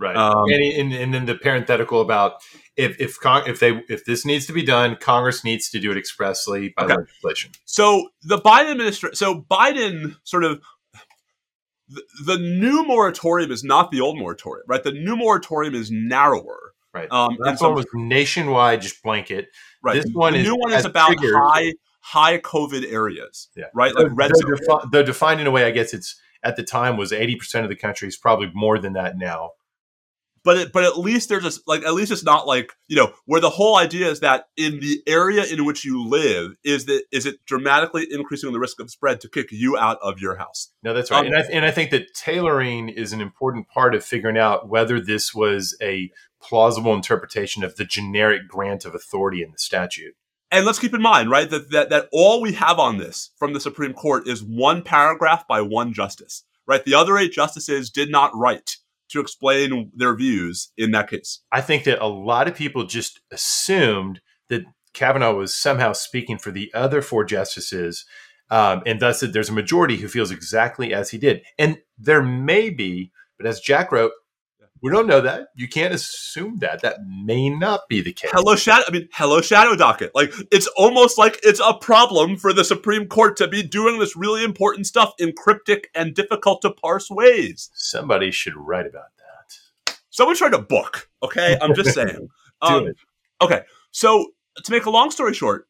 [0.00, 0.16] Right.
[0.16, 2.34] Um, and, and and then the parenthetical about
[2.76, 5.96] if if if they if this needs to be done, Congress needs to do it
[5.98, 6.94] expressly by Okay.
[6.94, 7.50] legislation.
[7.64, 10.60] So the Biden administration, so Biden sort of,
[11.88, 14.84] the, the new moratorium is not the old moratorium, right?
[14.84, 16.74] The new moratorium is narrower.
[16.94, 17.10] Right.
[17.10, 19.48] Um, That so- one was nationwide, just blanket.
[19.82, 20.02] Right.
[20.02, 23.48] This one the is new one is about high high COVID areas.
[23.56, 23.64] Yeah.
[23.74, 23.94] Right.
[23.94, 26.96] Like red though defi- though defined in a way, I guess it's at the time
[26.96, 28.06] was eighty percent of the country.
[28.06, 29.50] It's probably more than that now.
[30.44, 33.12] But it, but at least there's a like at least it's not like you know
[33.26, 37.04] where the whole idea is that in the area in which you live is that
[37.12, 40.72] is it dramatically increasing the risk of spread to kick you out of your house.
[40.82, 41.20] No, that's right.
[41.20, 44.68] Um, and, I, and I think that tailoring is an important part of figuring out
[44.68, 46.10] whether this was a
[46.40, 50.14] plausible interpretation of the generic grant of authority in the statute.
[50.50, 53.52] And let's keep in mind, right, that, that that all we have on this from
[53.52, 56.44] the Supreme Court is one paragraph by one justice.
[56.66, 58.76] Right, the other eight justices did not write
[59.10, 61.40] to explain their views in that case.
[61.50, 66.50] I think that a lot of people just assumed that Kavanaugh was somehow speaking for
[66.50, 68.04] the other four justices,
[68.50, 71.42] um, and thus that there's a majority who feels exactly as he did.
[71.58, 74.12] And there may be, but as Jack wrote,
[74.82, 75.48] we don't know that.
[75.54, 76.82] You can't assume that.
[76.82, 78.30] That may not be the case.
[78.32, 78.84] Hello, shadow.
[78.86, 80.12] I mean, hello, shadow docket.
[80.14, 84.16] Like it's almost like it's a problem for the Supreme Court to be doing this
[84.16, 87.70] really important stuff in cryptic and difficult to parse ways.
[87.74, 89.98] Somebody should write about that.
[90.10, 91.08] Someone tried a book.
[91.22, 92.28] Okay, I'm just saying.
[92.60, 92.92] Um.
[93.40, 93.60] Okay,
[93.92, 94.32] so
[94.64, 95.68] to make a long story short,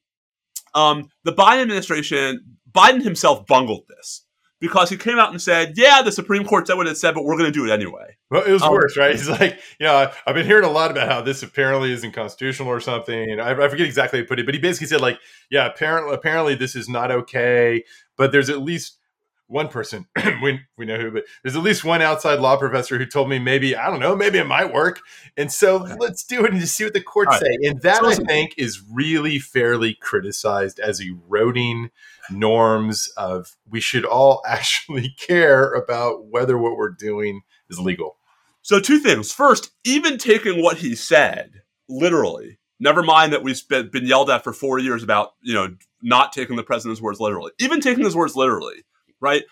[0.74, 4.24] um, the Biden administration, Biden himself bungled this
[4.60, 7.24] because he came out and said, "Yeah, the Supreme Court said what it said, but
[7.24, 9.12] we're going to do it anyway." Well, it was Um, worse, right?
[9.16, 12.68] He's like, you know, I've been hearing a lot about how this apparently isn't constitutional
[12.68, 13.40] or something.
[13.40, 15.18] I, I forget exactly how he put it, but he basically said, like,
[15.50, 17.84] yeah, apparently, apparently this is not okay.
[18.16, 18.97] But there's at least
[19.48, 20.06] one person
[20.42, 23.38] we we know who, but there's at least one outside law professor who told me
[23.38, 25.00] maybe I don't know, maybe it might work.
[25.36, 27.40] And so let's do it and just see what the courts right.
[27.40, 27.68] say.
[27.68, 31.90] And that So I think is really fairly criticized as eroding
[32.30, 38.16] norms of we should all actually care about whether what we're doing is legal.
[38.62, 39.32] So two things.
[39.32, 44.44] First, even taking what he said literally, Never mind that we've been, been yelled at
[44.44, 47.50] for four years about, you know, not taking the president's words literally.
[47.58, 48.84] Even taking his words literally,
[49.20, 49.44] right?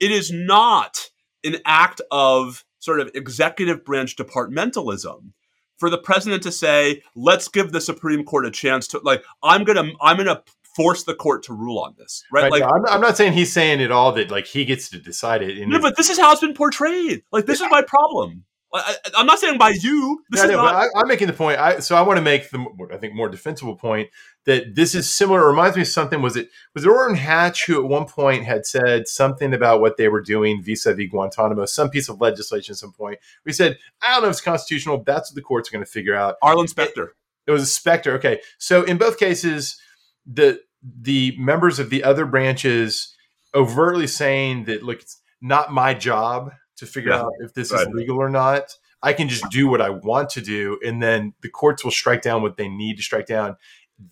[0.00, 1.10] It is not
[1.44, 5.32] an act of sort of executive branch departmentalism
[5.78, 9.64] for the president to say, "Let's give the Supreme Court a chance to like I'm
[9.64, 10.42] going to I'm to
[10.76, 12.44] force the court to rule on this." Right?
[12.44, 14.88] Right, like no, I'm, I'm not saying he's saying at all that like he gets
[14.90, 15.56] to decide it.
[15.66, 17.22] No, it's- but this is how it's been portrayed.
[17.32, 18.44] Like this is my problem.
[18.74, 20.24] I, am not saying by you.
[20.30, 20.74] This Yeah, I is know, not.
[20.74, 21.60] I, I'm making the point.
[21.60, 24.10] I, so I want to make the I think more defensible point
[24.46, 25.42] that this is similar.
[25.42, 26.20] It reminds me of something.
[26.20, 29.96] Was it was it Orrin Hatch who at one point had said something about what
[29.96, 33.18] they were doing vis-a-vis Guantanamo, some piece of legislation at some point.
[33.44, 35.02] We said I don't know if it's constitutional.
[35.04, 36.36] That's what the courts are going to figure out.
[36.42, 37.14] Arlen Specter.
[37.46, 38.14] It was a specter.
[38.14, 39.78] Okay, so in both cases,
[40.26, 43.14] the the members of the other branches
[43.54, 47.20] overtly saying that look, it's not my job to figure Yeah.
[47.22, 47.82] out if this Right.
[47.86, 48.76] is legal or not.
[49.02, 52.22] I can just do what I want to do, and then the courts will strike
[52.22, 53.56] down what they need to strike down.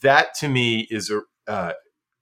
[0.01, 1.73] That to me is a uh,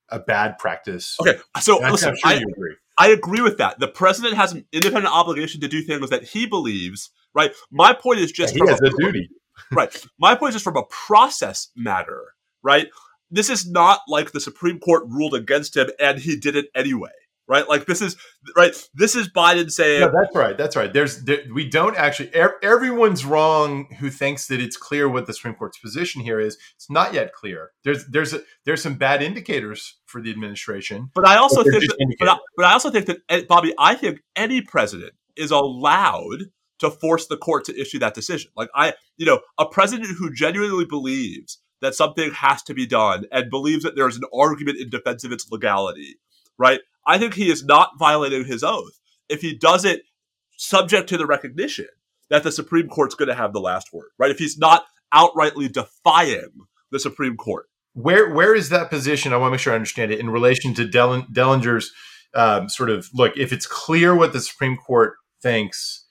[0.08, 1.16] a bad practice.
[1.20, 2.76] Okay, so listen, sure I, agree.
[2.98, 3.78] I agree with that.
[3.80, 7.10] The president has an independent obligation to do things that he believes.
[7.34, 7.52] Right.
[7.70, 9.28] My point is just he has a- a duty.
[9.72, 9.94] right.
[10.18, 12.34] My point is just from a process matter.
[12.62, 12.88] Right.
[13.30, 17.10] This is not like the Supreme Court ruled against him and he did it anyway.
[17.50, 17.68] Right.
[17.68, 18.16] Like this is
[18.56, 18.72] right.
[18.94, 20.02] This is Biden saying.
[20.02, 20.56] No, that's right.
[20.56, 20.92] That's right.
[20.92, 22.30] There's there, we don't actually.
[22.32, 26.56] er- everyone's wrong who thinks that it's clear what the Supreme Court's position here is.
[26.76, 27.72] It's not yet clear.
[27.82, 31.10] There's there's a, there's some bad indicators for the administration.
[31.12, 33.74] But I also But think, that, but, I, but I also think that eh, Bobby,
[33.76, 36.44] I think any president is allowed
[36.78, 38.52] to force the court to issue that decision.
[38.56, 43.24] Like I, you know, a president who genuinely believes that something has to be done
[43.32, 46.20] and believes that there is an argument in defense of its legality,
[46.56, 46.78] right?
[47.06, 50.02] I think he is not violating his oath if he does it
[50.56, 51.88] subject to the recognition
[52.28, 54.30] that the Supreme Court's going to have the last word, right?
[54.30, 56.50] If he's not outrightly defying
[56.90, 57.66] the Supreme Court.
[57.94, 59.32] Where where is that position?
[59.32, 61.92] I want to make sure I understand it in relation to Dell- Dellinger's
[62.34, 63.36] um, sort of look.
[63.36, 66.06] If it's clear what the Supreme Court thinks,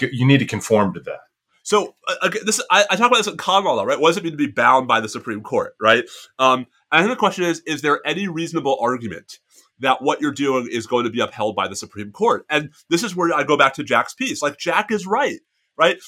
[0.00, 1.20] you need to conform to that.
[1.62, 3.98] So uh, this I, I talk about this in common law, right?
[3.98, 6.04] What does it mean to be bound by the Supreme Court, right?
[6.38, 9.38] Um, and I think the question is: Is there any reasonable argument
[9.80, 12.44] that what you're doing is going to be upheld by the Supreme Court?
[12.48, 14.42] And this is where I go back to Jack's piece.
[14.42, 15.40] Like Jack is right,
[15.76, 15.98] right?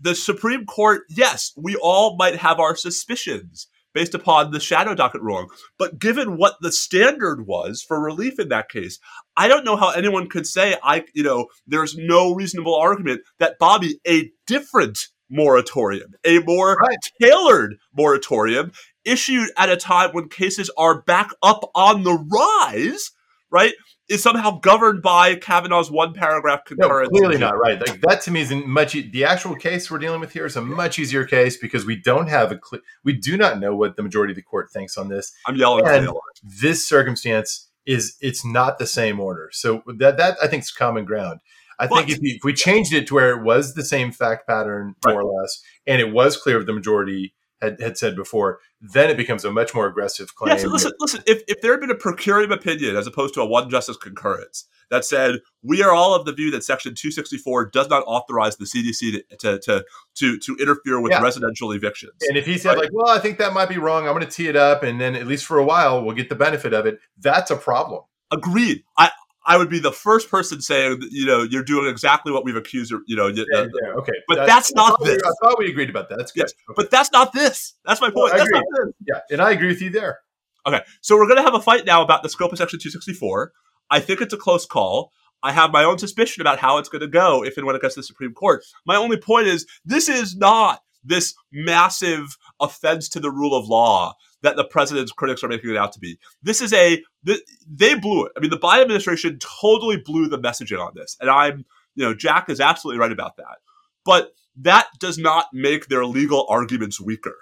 [0.00, 5.20] The Supreme Court, yes, we all might have our suspicions based upon the shadow docket
[5.22, 5.48] ruling,
[5.78, 9.00] but given what the standard was for relief in that case,
[9.36, 13.58] I don't know how anyone could say I, you know, there's no reasonable argument that
[13.58, 16.96] Bobby a different moratorium, a more Right.
[17.20, 18.72] tailored moratorium
[19.08, 23.10] issued at a time when cases are back up on the rise,
[23.50, 23.72] right,
[24.08, 27.10] is somehow governed by Kavanaugh's one paragraph concurrence.
[27.12, 27.78] No, clearly not right.
[27.80, 28.94] Like that to me is much.
[28.94, 31.96] e- The actual case we're dealing with here is a much easier case because we
[31.96, 32.58] don't have a.
[32.64, 35.32] Cl- we do not know what the majority of the court thinks on this.
[35.46, 35.86] I'm yelling.
[35.86, 36.08] And-
[36.42, 39.50] this circumstance is it's not the same order.
[39.52, 41.40] So that that I think is common ground.
[41.80, 44.48] I think if, we, if we changed it to where it was the same fact
[44.48, 48.60] pattern more or less, and it was clear of the majority had, had said before,
[48.80, 50.54] then it becomes a much more aggressive claim.
[50.56, 51.22] Yeah, so listen, listen.
[51.26, 53.96] If, if there had been a per curiam opinion as opposed to a one justice
[53.96, 58.56] concurrence that said we are all of the view that Section 264 does not authorize
[58.56, 59.84] the CDC to to to
[60.16, 61.20] to, to interfere with Yeah.
[61.20, 64.06] residential evictions, and if he said like, "Well, I think that might be wrong.
[64.06, 66.28] I'm going to tee it up, and then at least for a while, we'll get
[66.28, 68.02] the benefit of it," that's a problem.
[68.30, 68.82] agreed.
[68.96, 69.10] I
[69.48, 72.92] I would be the first person saying you know you're doing exactly what we've accused.
[73.06, 75.22] You know, Yeah, the- yeah, okay, but I- that's I not we- this.
[75.24, 76.18] I thought we agreed about that.
[76.18, 76.42] That's good.
[76.42, 76.74] Yes, Okay.
[76.76, 77.74] but that's not this.
[77.84, 78.34] That's my point.
[78.34, 78.58] I That's agree.
[78.60, 78.94] not this.
[79.08, 80.20] yeah, and I agree with you there.
[80.66, 83.52] Okay, so we're going to have a fight now about the scope of Section 264.
[83.90, 85.12] I think it's a close call.
[85.42, 87.80] I have my own suspicion about how it's going to go if and when it
[87.80, 88.62] gets to the Supreme Court.
[88.84, 94.14] My only point is this is not this massive offense to the rule of law
[94.42, 96.18] that the president's critics are making it out to be.
[96.42, 98.32] This is a they blew it.
[98.36, 101.64] I mean, the Biden administration totally blew the messaging on this, and I'm
[101.94, 103.58] you know Jack is absolutely right about that.
[104.04, 107.36] But that does not make their legal arguments weaker.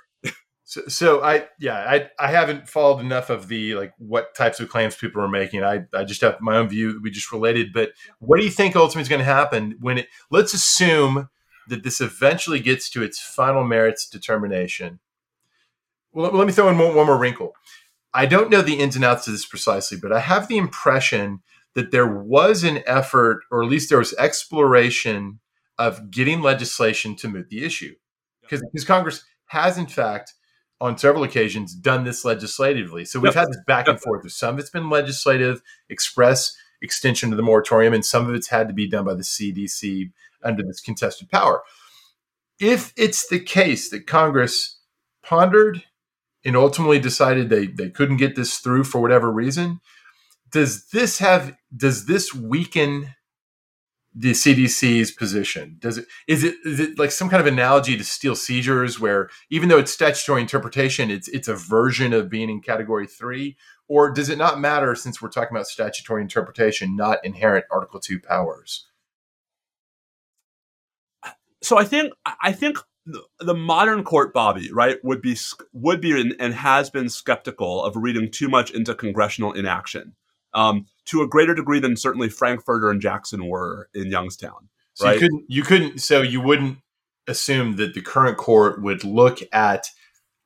[0.68, 4.68] So, so I yeah I I haven't followed enough of the like what types of
[4.68, 5.62] claims people are making.
[5.62, 7.00] I I just have my own view.
[7.00, 10.08] We just related, but what do you think ultimately is going to happen when it?
[10.28, 11.28] Let's assume
[11.68, 14.98] that this eventually gets to its final merits determination.
[16.16, 17.54] Well, let me throw in one, one more wrinkle.
[18.14, 21.40] I don't know the ins and outs of this precisely, but I have the impression
[21.74, 25.40] that there was an effort, or at least there was exploration
[25.78, 27.94] of getting legislation to moot the issue,
[28.40, 30.32] because because Congress has in fact
[30.80, 33.04] on several occasions done this legislatively.
[33.04, 33.34] So we've Yep.
[33.34, 34.02] had this back and Yep.
[34.02, 34.32] forth.
[34.32, 35.60] Some of it's been legislative,
[35.90, 39.24] express extension of the moratorium, and some of it's had to be done by the
[39.24, 40.12] CDC
[40.42, 41.62] under this contested power.
[42.58, 44.78] If it's the case that Congress
[45.22, 45.84] pondered
[46.46, 49.80] and ultimately decided they, they couldn't get this through for whatever reason.
[50.52, 53.14] Does this have does this weaken
[54.14, 55.76] the CDC's position?
[55.80, 59.28] Does it is it is it like some kind of analogy to steel seizures where
[59.50, 63.56] even though it's statutory interpretation, it's it's a version of being in category three?
[63.88, 68.20] Or does it not matter since we're talking about statutory interpretation, not inherent Article Two
[68.20, 68.86] powers?
[71.60, 72.78] So I think I think
[73.38, 75.36] the modern court, Bobby, right, would be
[75.72, 80.14] would be and has been skeptical of reading too much into congressional inaction,
[80.54, 84.68] um, to a greater degree than certainly Frankfurter and Jackson were in Youngstown.
[84.94, 85.14] So right?
[85.14, 86.78] you couldn't, you couldn't, so you wouldn't
[87.28, 89.86] assume that the current court would look at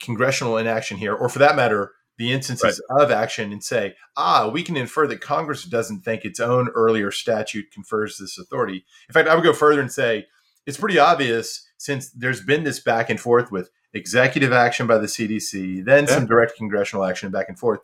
[0.02, 3.02] congressional inaction here, or for that matter, the instances right.
[3.02, 7.10] of action, and say, ah, we can infer that Congress doesn't think its own earlier
[7.10, 8.84] statute confers this authority.
[9.08, 10.26] In fact, I would go further and say
[10.70, 15.08] it's pretty obvious since there's been this back and forth with executive action by the
[15.08, 16.14] CDC, then yeah.
[16.14, 17.80] some direct congressional action back and forth.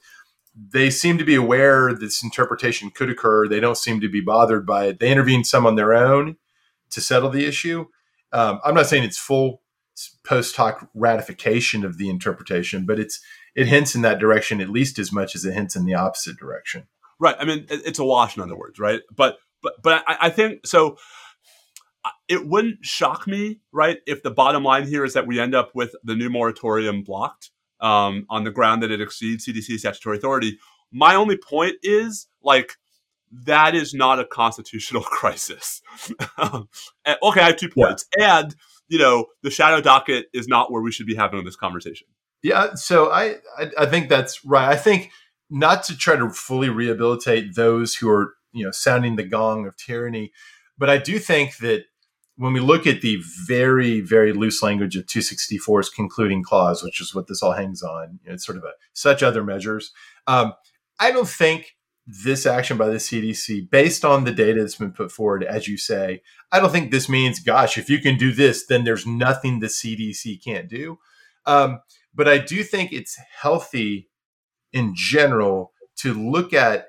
[0.55, 3.49] They seem to be aware this interpretation could occur.
[3.49, 5.01] They don't seem to be bothered by it.
[5.01, 6.37] They intervened some on their own
[6.91, 7.87] to settle the issue.
[8.32, 9.62] Um, I'm not saying it's full
[10.24, 13.20] post hoc ratification of the interpretation, but it's
[13.57, 16.37] it hints in that direction at least as much as it hints in the opposite
[16.37, 16.87] direction.
[17.18, 17.34] Right.
[17.41, 19.01] I mean, it's a wash, in other words, right?
[19.11, 20.99] But but but I, I think so
[22.29, 25.71] it wouldn't shock me, right, if the bottom line here is that we end up
[25.75, 27.51] with the new moratorium blocked
[27.81, 30.59] um, on the ground that it exceeds CDC statutory authority.
[30.93, 32.73] My only point is like
[33.31, 35.83] that is not a constitutional crisis.
[37.23, 38.41] Okay, I have two points, yeah.
[38.41, 38.55] and
[38.89, 42.09] you know the shadow docket is not where we should be having this conversation.
[42.43, 44.69] Yeah, so I, I I think that's right.
[44.69, 45.11] I think
[45.49, 49.77] not to try to fully rehabilitate those who are you know sounding the gong of
[49.77, 50.33] tyranny,
[50.77, 51.85] but I do think that
[52.37, 57.14] when we look at the very, very loose language of 264's concluding clause, which is
[57.14, 59.93] what this all hangs on, it's sort of a such other measures.
[60.26, 60.53] Um,
[61.01, 61.76] I don't think
[62.07, 65.76] this action by the CDC, based on the data that's been put forward, as you
[65.76, 66.22] say,
[66.53, 69.66] I don't think this means, gosh, if you can do this, then there's nothing the
[69.66, 70.99] CDC can't do.
[71.47, 71.80] Um,
[72.14, 74.09] but I do think it's healthy
[74.72, 76.87] in general to look at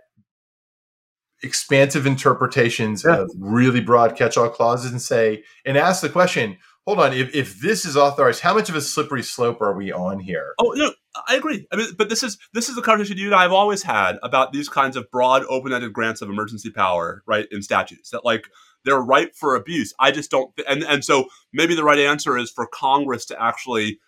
[1.43, 3.17] expansive interpretations yeah.
[3.17, 7.59] of really broad catch-all clauses and say and ask the question hold on if, if
[7.59, 10.53] this is authorized how much of a slippery slope are we on here?
[10.59, 10.91] Oh no
[11.27, 11.67] i agree.
[11.71, 14.51] I mean but this is this is the conversation you and i've always had about
[14.51, 18.47] these kinds of broad open-ended grants of emergency power right in statutes that like
[18.85, 19.93] they're ripe for abuse.
[19.99, 23.99] I just don't and and so maybe the right answer is for congress to actually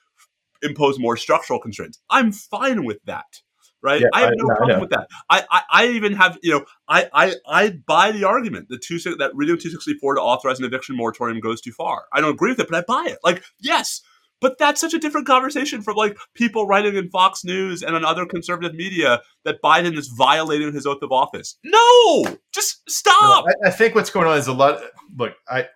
[0.61, 1.99] impose more structural constraints.
[2.09, 3.41] I'm fine with that
[3.81, 4.01] right?
[4.01, 5.07] Yeah, I have no I, problem with that.
[5.29, 8.99] I, I, I, even have, you know, I, I, I buy the argument that two
[8.99, 12.05] that reading 264 to authorize an eviction moratorium goes too far.
[12.13, 13.19] I don't agree with it, but I buy it.
[13.23, 14.01] Like, yes,
[14.41, 18.05] but that's such a different conversation from like people writing in Fox News and on
[18.05, 21.57] other conservative media that Biden is violating his oath of office.
[21.63, 23.45] No, just stop.
[23.45, 24.81] No, I, I think what's going on is a lot.
[25.17, 25.67] Look, I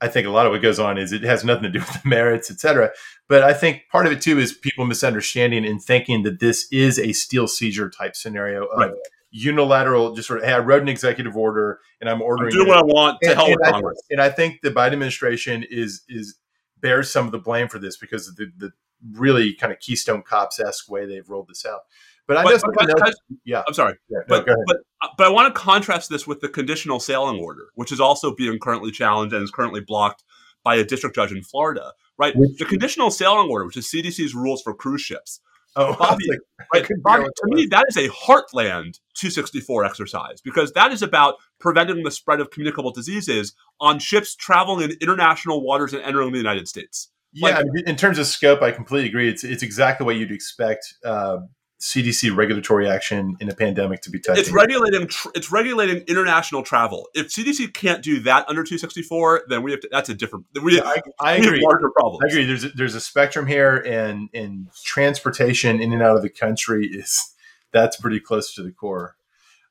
[0.00, 2.02] I think a lot of what goes on is it has nothing to do with
[2.02, 2.90] the merits, et cetera.
[3.28, 6.98] But I think part of it too is people misunderstanding and thinking that this is
[6.98, 8.90] a steel seizure type scenario of right.
[9.30, 12.52] unilateral, just sort of, hey, I wrote an executive order and I'm ordering.
[12.52, 14.02] I'm doing what I want to and, help and Congress.
[14.10, 16.36] I, and I think the Biden administration is is
[16.80, 18.72] bears some of the blame for this because of the, the
[19.12, 21.80] really kind of Keystone Cops esque way they've rolled this out.
[22.26, 23.14] But I but, but,
[23.44, 24.76] yeah, I'm sorry, yeah, no, but but
[25.16, 28.58] but I want to contrast this with the conditional sailing order, which is also being
[28.58, 30.24] currently challenged and is currently blocked
[30.64, 31.92] by a district judge in Florida.
[32.18, 35.40] Right, which, the conditional sailing order, which is CDC's rules for cruise ships.
[35.76, 36.24] Oh, Bobby,
[36.72, 41.34] like, right, Bobby, to me, that is a heartland 264 exercise because that is about
[41.60, 46.38] preventing the spread of communicable diseases on ships traveling in international waters and entering the
[46.38, 47.10] United States.
[47.32, 49.28] Yeah, like, in terms of scope, I completely agree.
[49.28, 51.38] It's it's exactly what you'd expect uh,
[51.80, 54.40] CDC regulatory action in a pandemic to be touching.
[54.40, 55.06] It's regulating.
[55.08, 57.08] Tr- it's regulating international travel.
[57.14, 59.88] If CDC can't do that under 264, then we have to.
[59.92, 60.46] That's a different.
[60.62, 61.60] We, yeah, I, I agree.
[61.62, 61.90] larger.
[62.02, 62.46] I agree.
[62.46, 66.86] There's a, there's a spectrum here, and and transportation in and out of the country
[66.86, 67.34] is
[67.72, 69.16] that's pretty close to the core,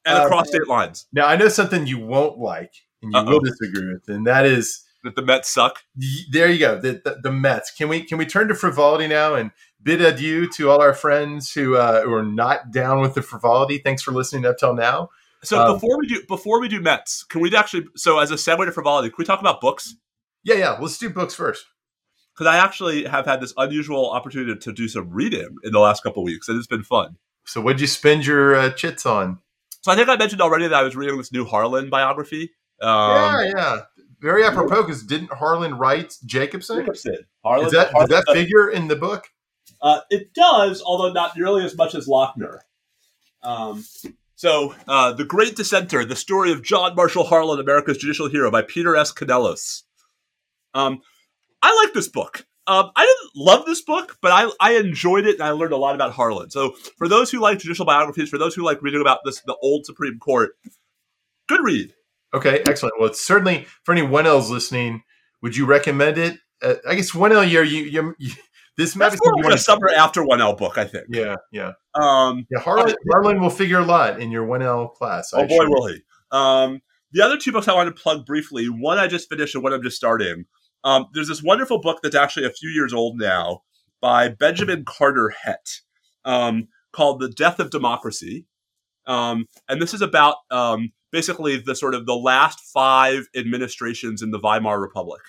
[0.05, 1.07] and um, across state lines.
[1.11, 3.31] Now I know something you won't like, and you Uh-oh.
[3.31, 5.79] will disagree with, and that is that the Mets suck.
[6.31, 6.79] There you go.
[6.79, 7.71] The, the, the Mets.
[7.71, 9.51] Can we can we turn to frivolity now and
[9.86, 13.77] bid adieu to all our friends who uh, who are not down with the frivolity.
[13.77, 15.09] Thanks for listening up till now.
[15.43, 18.36] So um, before we do before we do Mets, can we actually so as a
[18.36, 19.95] segue to frivolity, can we talk about books?
[20.43, 20.77] Yeah, yeah.
[20.79, 21.65] Let's do books first.
[22.33, 26.03] Because I actually have had this unusual opportunity to do some reading in the last
[26.03, 27.15] couple weeks, and it's been fun.
[27.45, 29.39] So, what'd you spend your uh, chits on?
[29.79, 32.51] So, I think I mentioned already that I was reading this new Harlan biography.
[32.81, 33.77] Um, yeah, yeah.
[34.19, 36.79] Very apropos because didn't Harlan write Jacobson?
[36.79, 37.19] Jacobson.
[37.43, 39.27] Harlan, Is that, Harlan, does that figure in the book?
[39.82, 42.59] Uh, it does, although not nearly as much as Lochner.
[43.43, 43.86] Um,
[44.36, 48.61] so, uh, The Great Dissenter, the story of John Marshall Harlan, America's judicial hero, by
[48.63, 49.13] Peter S.
[49.13, 49.84] Canellos.
[50.73, 51.01] Um,
[51.61, 52.45] I like this book.
[52.67, 55.78] Um, I didn't love this book, but I, I enjoyed it and I learned a
[55.78, 56.49] lot about Harlan.
[56.49, 59.55] So, for those who like judicial biographies, for those who like reading about this, the
[59.61, 60.51] old Supreme Court,
[61.47, 61.93] good read.
[62.34, 62.95] Okay, excellent.
[62.99, 65.03] Well, it's certainly for any one L's listening.
[65.41, 66.39] Would you recommend it?
[66.61, 67.63] Uh, I guess one L year.
[67.63, 68.32] You, you,
[68.78, 71.05] you this That's more of a summer after one L book, I think.
[71.09, 71.73] Yeah, yeah.
[71.93, 75.32] Um, yeah, Harlan, Harlan will figure a lot in your one L class.
[75.34, 76.01] Oh I boy, will he!
[76.32, 78.67] Um, the other two books I want to plug briefly.
[78.67, 80.45] One I just finished, and one I'm just starting.
[80.84, 83.63] Um, there's this wonderful book that's actually a few years old now
[84.01, 85.82] by Benjamin Carter Hett
[86.26, 88.45] um, called "The Death of Democracy,"
[89.07, 94.32] um, and this is about um, basically the sort of the last five administrations in
[94.32, 95.21] the Weimar Republic.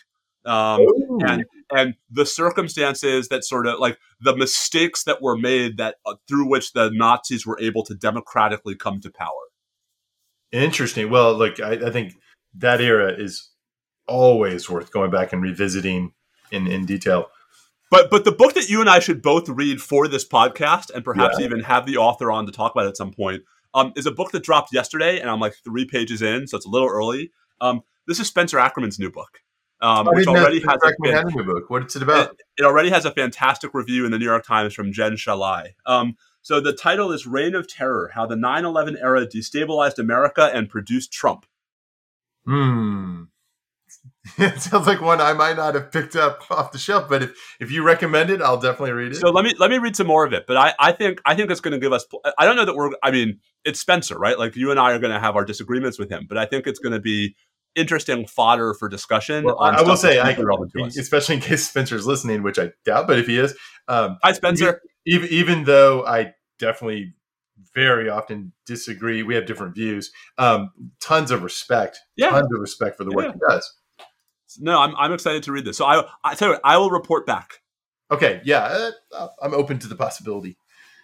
[0.44, 0.86] Um,
[1.26, 6.14] and and the circumstances that sort of like the mistakes that were made that uh,
[6.28, 9.30] through which the Nazis were able to democratically come to power.
[10.52, 11.10] Interesting.
[11.10, 12.14] Well, look, I, I think
[12.54, 13.50] that era is
[14.06, 16.12] always worth going back and revisiting
[16.50, 17.26] in in detail.
[17.90, 21.04] But but the book that you and I should both read for this podcast, and
[21.04, 21.44] perhaps yeah.
[21.46, 23.42] even have the author on to talk about at some point,
[23.74, 26.66] um, is a book that dropped yesterday, and I'm like three pages in, so it's
[26.66, 27.30] a little early.
[27.60, 29.40] Um, this is Spencer Ackerman's new book
[29.80, 31.68] um, which already has a fan- book.
[31.68, 32.30] What's it about?
[32.30, 35.74] It, it, already has a fantastic review in the New York Times from Jen Szalai.
[35.84, 40.68] Um, so the title is "Reign of Terror: How the 9/11 Era Destabilized America and
[40.68, 41.46] Produced Trump."
[42.46, 43.24] Hmm.
[44.38, 47.56] it sounds like one I might not have picked up off the shelf, but if,
[47.60, 49.16] if you recommend it, I'll definitely read it.
[49.16, 50.46] So let me let me read some more of it.
[50.46, 52.06] But I, I think I think it's going to give us.
[52.38, 52.90] I don't know that we're.
[53.02, 54.38] I mean, it's Spencer, right?
[54.38, 56.66] Like you and I are going to have our disagreements with him, but I think
[56.66, 57.36] it's going to be
[57.76, 59.44] interesting fodder for discussion.
[59.44, 63.18] Well, I will say, I, agree, especially in case Spencer's listening, which I doubt, but
[63.18, 63.56] if he is,
[63.88, 64.80] um, hi Spencer.
[65.06, 67.14] Even, even though I definitely
[67.74, 70.10] very often disagree, we have different views.
[70.38, 70.70] Um,
[71.00, 72.30] tons of respect, yeah.
[72.30, 73.32] tons of respect for the work yeah.
[73.32, 73.74] he does.
[74.58, 75.76] No, I'm, I'm excited to read this.
[75.76, 77.60] So I, I tell you, I will report back.
[78.10, 80.56] Okay, yeah, uh, I'm open to the possibility.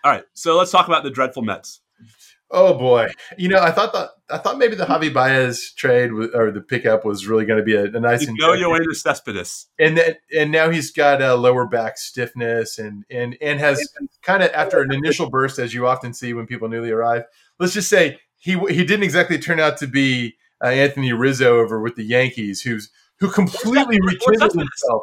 [0.05, 1.81] All right, so let's talk about the dreadful Mets.
[2.55, 6.51] Oh boy, you know, I thought that I thought maybe the Javi Baez trade or
[6.51, 8.27] the pickup was really going to be a, a nice.
[8.27, 13.05] You know, Yoenis Cespedes, and then, and now he's got a lower back stiffness and
[13.11, 13.89] and and has
[14.21, 17.25] kind of after an initial burst, as you often see when people newly arrive.
[17.59, 21.81] Let's just say he he didn't exactly turn out to be uh, Anthony Rizzo over
[21.81, 25.03] with the Yankees, who's who completely rekindled himself.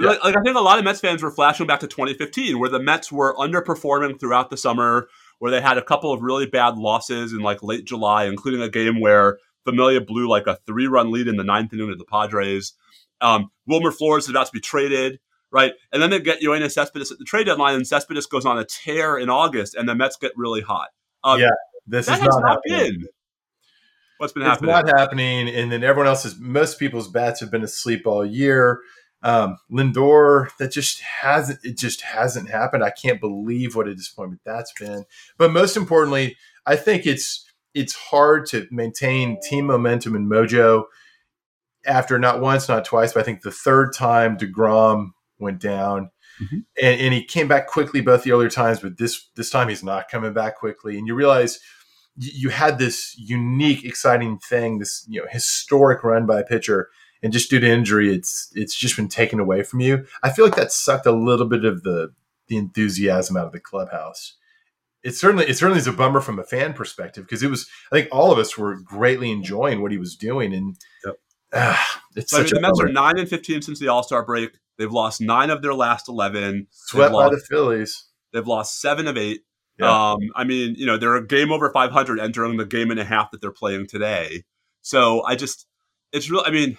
[0.00, 0.10] Yeah.
[0.10, 2.68] Like, like I think a lot of Mets fans were flashing back to 2015, where
[2.68, 5.08] the Mets were underperforming throughout the summer
[5.38, 8.68] where they had a couple of really bad losses in like late July, including a
[8.68, 12.04] game where Familia blew like a three run lead in the ninth inning of the
[12.04, 12.72] Padres.
[13.20, 15.18] Um, Wilmer Flores is about to be traded,
[15.50, 15.72] right?
[15.92, 18.64] And then they get Yoenis Cespedes at the trade deadline, and Cespedes goes on a
[18.64, 20.88] tear in August, and the Mets get really hot.
[21.24, 21.50] Um, yeah,
[21.86, 23.06] this is not, not been.
[24.18, 24.70] What's been it's happening?
[24.70, 28.80] It's not happening, and then everyone else's most people's bats have been asleep all year.
[29.22, 32.84] Um, Lindor, that just hasn't it just hasn't happened.
[32.84, 35.04] I can't believe what a disappointment that's been.
[35.36, 37.44] But most importantly, I think it's
[37.74, 40.84] it's hard to maintain team momentum and mojo
[41.86, 46.10] after not once, not twice, but I think the third time Degrom went down.
[46.42, 46.58] Mm-hmm.
[46.80, 49.82] And, and he came back quickly both the earlier times, but this this time he's
[49.82, 50.96] not coming back quickly.
[50.96, 51.58] And you realize
[52.16, 56.90] you had this unique, exciting thing, this you know historic run by a pitcher,
[57.22, 60.06] and just due to injury, it's it's just been taken away from you.
[60.22, 62.12] I feel like that sucked a little bit of the
[62.48, 64.34] the enthusiasm out of the clubhouse.
[65.02, 67.96] It certainly it certainly is a bummer from a fan perspective because it was I
[67.96, 71.16] think all of us were greatly enjoying what he was doing, and yep.
[71.52, 71.76] uh,
[72.16, 74.24] it's so, such I mean, the Mets are nine and fifteen since the All Star
[74.24, 74.50] break.
[74.76, 76.66] They've lost nine of their last eleven.
[76.70, 78.04] Swept by the Phillies.
[78.32, 79.42] They've lost seven of eight.
[79.78, 80.12] Yeah.
[80.12, 83.04] Um, I mean, you know, they're a game over 500 entering the game and a
[83.04, 84.44] half that they're playing today.
[84.82, 85.66] So I just,
[86.12, 86.42] it's real.
[86.44, 86.78] I mean,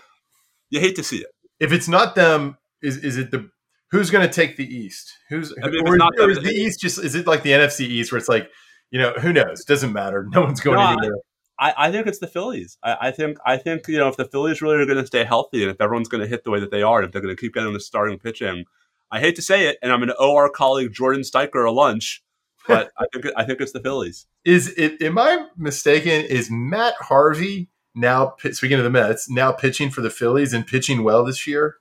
[0.70, 1.30] you hate to see it.
[1.60, 3.50] If it's not them, is is it the
[3.92, 5.12] who's going to take the East?
[5.30, 7.82] Who's I mean, or, not or is the East just is it like the NFC
[7.82, 8.50] East where it's like
[8.92, 11.20] you know who knows doesn't matter no one's going no, anywhere.
[11.60, 12.78] I, I think it's the Phillies.
[12.82, 15.26] I, I, think I think you know if the Phillies really are going to stay
[15.26, 17.22] healthy and if everyone's going to hit the way that they are, and if they're
[17.22, 18.64] going to keep getting the starting pitching,
[19.12, 21.72] I hate to say it, and I'm going to owe our colleague Jordan Steiker a
[21.72, 22.24] lunch,
[22.68, 24.26] but I think I think it's the Phillies.
[24.46, 25.02] Is it?
[25.02, 26.26] Am I mistaken?
[26.26, 31.04] Is Matt Harvey now speaking of the Mets, now pitching for the Phillies and pitching
[31.04, 31.78] well this year.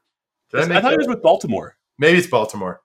[0.50, 1.76] Did I, I thought he was with Baltimore.
[1.98, 2.80] Maybe it's Baltimore.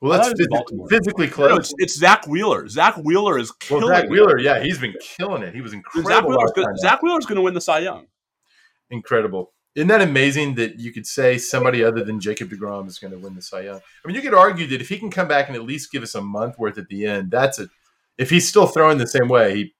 [0.00, 1.48] Well, that's phys- physically close.
[1.48, 2.68] No, it's, it's, Zack Wheeler.
[2.68, 3.84] Zack Wheeler is killing.
[3.84, 5.54] Well, Zack Wheeler, yeah, he's been killing it.
[5.54, 6.10] He was incredible.
[6.10, 8.06] Zack Wheeler's, gonna, Zack Wheeler's going to win the Cy Young.
[8.90, 9.54] Incredible.
[9.74, 13.18] isn't that amazing that you could say somebody other than Jacob DeGrom is going to
[13.18, 13.76] win the Cy Young?
[13.76, 16.02] I mean, you could argue that if he can come back and at least give
[16.02, 17.68] us a month worth at the end, that's a.
[18.18, 19.74] If he's still throwing the same way, he.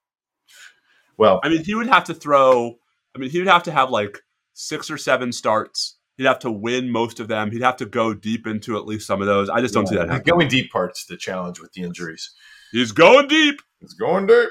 [1.16, 2.78] Well, I mean, he would have to throw.
[3.15, 4.19] I mean, he would have to have like
[4.55, 5.97] six or seven starts.
[6.16, 7.51] He'd have to win most of them.
[7.51, 9.51] He'd have to go deep into at least some of those.
[9.51, 10.36] I just don't yeah, see that happening.
[10.36, 12.31] Going deep part's the challenge with the injuries.
[12.73, 13.61] He's going deep.
[13.81, 14.49] He's going deep.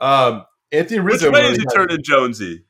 [0.00, 1.26] Um, Anthony Rizzo.
[1.26, 2.64] Which way really is he turning Jonesy?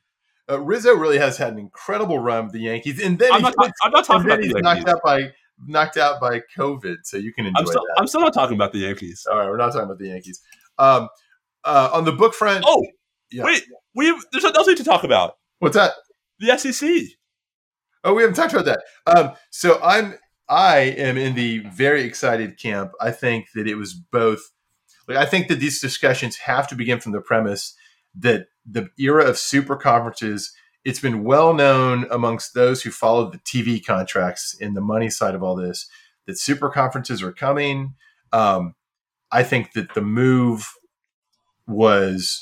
[0.49, 3.55] Uh, Rizzo really has had an incredible run with the Yankees, and then I'm not,
[3.57, 5.31] gets, I'm not talking about he's the knocked out by
[5.65, 7.95] knocked out by COVID, so you can enjoy I'm still, that.
[7.97, 9.25] I'm still not talking about the Yankees.
[9.31, 10.41] All right, we're not talking about the Yankees.
[10.77, 11.07] Um,
[11.65, 12.85] uh, on the book front, oh
[13.31, 13.43] yeah.
[13.43, 13.63] wait,
[13.95, 15.35] we have, there's something else we to talk about.
[15.59, 15.93] What's that?
[16.39, 16.89] The SEC.
[18.03, 18.81] Oh, we haven't talked about that.
[19.07, 20.15] Um, so I'm
[20.49, 22.91] I am in the very excited camp.
[22.99, 24.51] I think that it was both.
[25.07, 27.75] Like, I think that these discussions have to begin from the premise
[28.15, 30.53] that the era of super conferences.
[30.85, 35.33] It's been well known amongst those who followed the TV contracts in the money side
[35.33, 35.87] of all this
[36.27, 37.95] that super conferences are coming.
[38.31, 38.75] Um,
[39.31, 40.67] I think that the move
[41.67, 42.39] was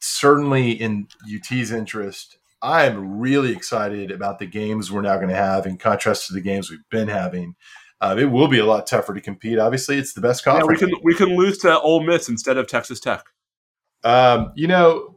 [0.00, 2.38] certainly in UT's interest.
[2.62, 6.34] I am really excited about the games we're now going to have in contrast to
[6.34, 7.56] the games we've been having.
[8.00, 9.58] Uh, it will be a lot tougher to compete.
[9.58, 10.80] Obviously, it's the best conference.
[10.80, 13.24] Yeah, we can we can lose to Ole Miss instead of Texas Tech.
[14.02, 15.16] Um, you know,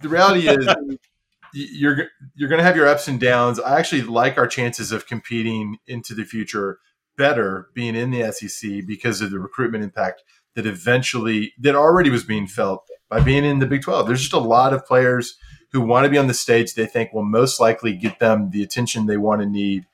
[0.00, 0.66] the reality is
[1.54, 3.58] you're you're going to have your ups and downs.
[3.60, 6.78] I actually like our chances of competing into the future
[7.16, 10.22] better being in the SEC because of the recruitment impact
[10.54, 14.06] that eventually that already was being felt by being in the Big 12.
[14.06, 15.36] There's just a lot of players
[15.72, 18.62] who want to be on the stage they think will most likely get them the
[18.62, 19.86] attention they want to need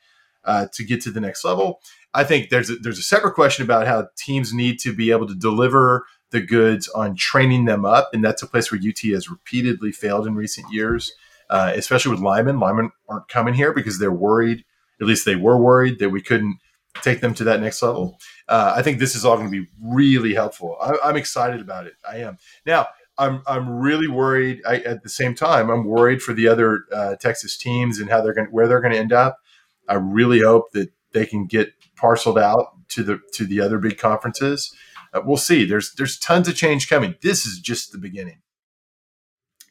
[0.45, 1.81] uh, to get to the next level.
[2.15, 5.27] I think there's a, there's a separate question about how teams need to be able
[5.29, 9.31] to deliver the goods on training them up, and that's a place where UT has
[9.31, 11.13] repeatedly failed in recent years,
[11.51, 12.59] uh, especially with linemen.
[12.59, 14.65] Linemen aren't coming here because they're worried.
[15.01, 16.59] At least they were worried that we couldn't
[17.03, 18.19] take them to that next level.
[18.49, 20.77] Uh, I think this is all going to be really helpful.
[20.81, 21.95] I, am excited about it.
[22.09, 22.89] I am now.
[23.19, 24.63] I'm I'm really worried.
[24.65, 28.21] I, at the same time, I'm worried for the other uh, Texas teams and how
[28.21, 29.41] they're going where they're going to end up.
[29.89, 33.99] I really hope that they can get parceled out to the to the other big
[33.99, 34.73] conferences.
[35.13, 35.65] Uh, we'll see.
[35.65, 37.17] There's there's tons of change coming.
[37.23, 38.41] This is just the beginning.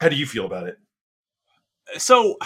[0.02, 0.78] How do you feel about it?
[1.98, 2.38] So,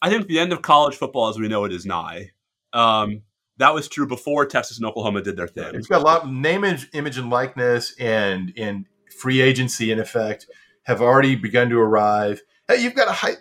[0.00, 2.30] I think the end of college football, as we know it, is nigh.
[2.72, 3.22] Um,
[3.58, 5.74] that was true before Texas and Oklahoma did their thing.
[5.74, 8.86] It's got a lot of name, image, and likeness, and and
[9.18, 10.46] free agency in effect
[10.84, 12.42] have already begun to arrive.
[12.66, 13.36] Hey, you've got a high.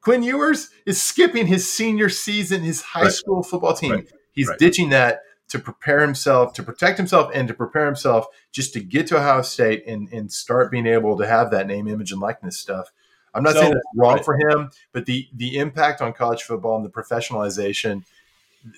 [0.00, 3.12] Quinn Ewers is skipping his senior season, his high right.
[3.12, 3.92] school football team.
[3.92, 4.12] Right.
[4.32, 4.58] He's right.
[4.58, 9.06] ditching that to prepare himself, to protect himself, and to prepare himself just to get
[9.08, 12.58] to Ohio State and, and start being able to have that name, image, and likeness
[12.58, 12.90] stuff.
[13.34, 16.76] I'm not so, saying that's wrong for him, but the the impact on college football
[16.76, 18.04] and the professionalization,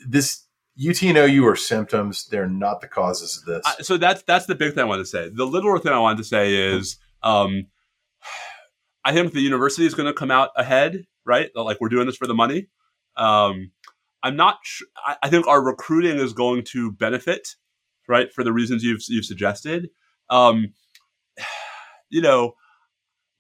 [0.09, 0.47] this
[0.79, 2.27] UT and OU are symptoms.
[2.27, 3.63] They're not the causes of this.
[3.65, 5.31] Uh, so that's that's the big thing I want to say.
[5.33, 7.67] The little thing I wanted to say is, um,
[9.05, 11.51] I think the university is going to come out ahead, right?
[11.55, 12.69] Like we're doing this for the money.
[13.17, 13.73] Um,
[14.23, 14.59] I'm not.
[14.65, 17.57] Sure, I, I, think our recruiting is going to benefit,
[18.09, 19.89] right, for the reasons you've you've suggested.
[20.29, 20.75] Um,
[22.11, 22.53] you know,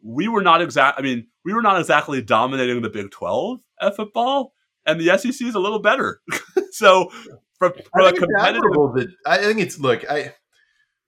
[0.02, 0.98] we were not exact.
[0.98, 4.55] I mean, we were not exactly dominating the Big Twelve at football
[4.87, 6.21] and the SEC is a little better.
[6.71, 7.11] so
[7.59, 10.09] from, from a competitive, that, I think it's look.
[10.11, 10.35] I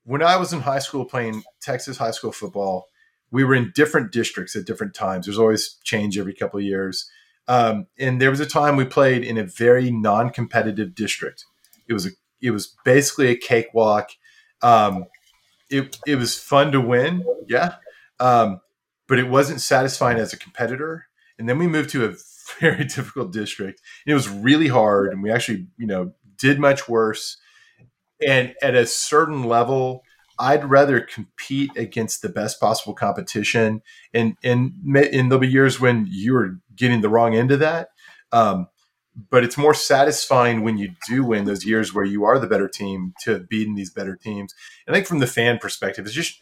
[0.05, 2.87] when I was in high school playing Texas high school football,
[3.31, 5.27] we were in different districts at different times.
[5.27, 7.11] There's always change every couple of years,
[7.47, 11.45] um, and there was a time we played in a very non-competitive district.
[11.89, 12.11] It was a
[12.41, 14.11] it was basically a cakewalk.
[14.63, 15.05] Um,
[15.71, 17.77] it it was fun to win, yeah,
[18.19, 18.61] um,
[19.07, 21.07] but it wasn't satisfying as a competitor.
[21.39, 22.15] And then we moved to a
[22.61, 23.81] very difficult district.
[24.07, 27.37] It was really hard, and we actually, you know, did much worse.
[28.27, 30.03] And at a certain level,
[30.39, 33.83] I'd rather compete against the best possible competition.
[34.15, 37.89] And and and there'll be years when you're getting the wrong end of that.
[38.33, 38.69] Um,
[39.31, 42.69] but it's more satisfying when you do win those years where you are the better
[42.69, 44.55] team to have beaten these better teams.
[44.87, 46.41] And I think from the fan perspective, it's just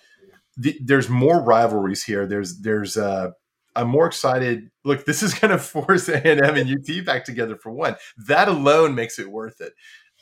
[0.58, 2.26] the, there's more rivalries here.
[2.26, 3.30] There's there's uh,
[3.76, 4.70] I'm more excited.
[4.84, 7.96] Look, this is going to force A&M and UT back together for one.
[8.26, 9.74] That alone makes it worth it.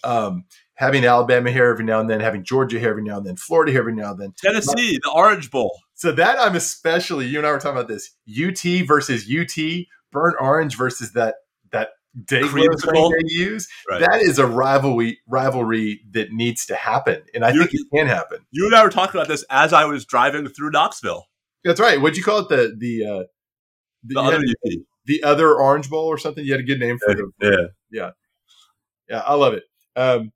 [0.03, 0.45] Um,
[0.75, 3.73] having Alabama here every now and then, having Georgia here every now and then, Florida
[3.73, 5.79] here every now and then, Tennessee, the Orange Bowl.
[5.95, 7.27] So that I'm especially.
[7.27, 11.37] You and I were talking about this UT versus UT, burnt orange versus that
[11.71, 11.91] that
[12.23, 13.69] day they use.
[13.89, 14.01] Right.
[14.01, 18.07] That is a rivalry rivalry that needs to happen, and I you, think it can
[18.07, 18.41] happen.
[18.51, 21.27] You and I were talking about this as I was driving through Knoxville.
[21.65, 22.01] That's right.
[22.01, 22.49] What'd you call it?
[22.49, 23.23] The the uh,
[24.05, 24.73] the other UT.
[25.07, 26.45] the other Orange Bowl or something.
[26.45, 27.19] You had a good name for it.
[27.41, 28.11] Yeah, yeah.
[29.09, 29.65] Yeah, I love it.
[29.97, 30.33] Um,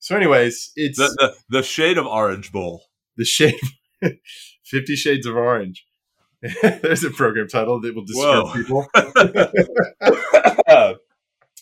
[0.00, 1.16] so, anyways, it's The,
[1.48, 2.84] the the shade of Orange Bowl.
[3.16, 3.58] the shade
[4.64, 5.84] Fifty Shades of Orange.
[6.62, 8.52] There's a program title that will disturb Whoa.
[8.52, 8.86] people.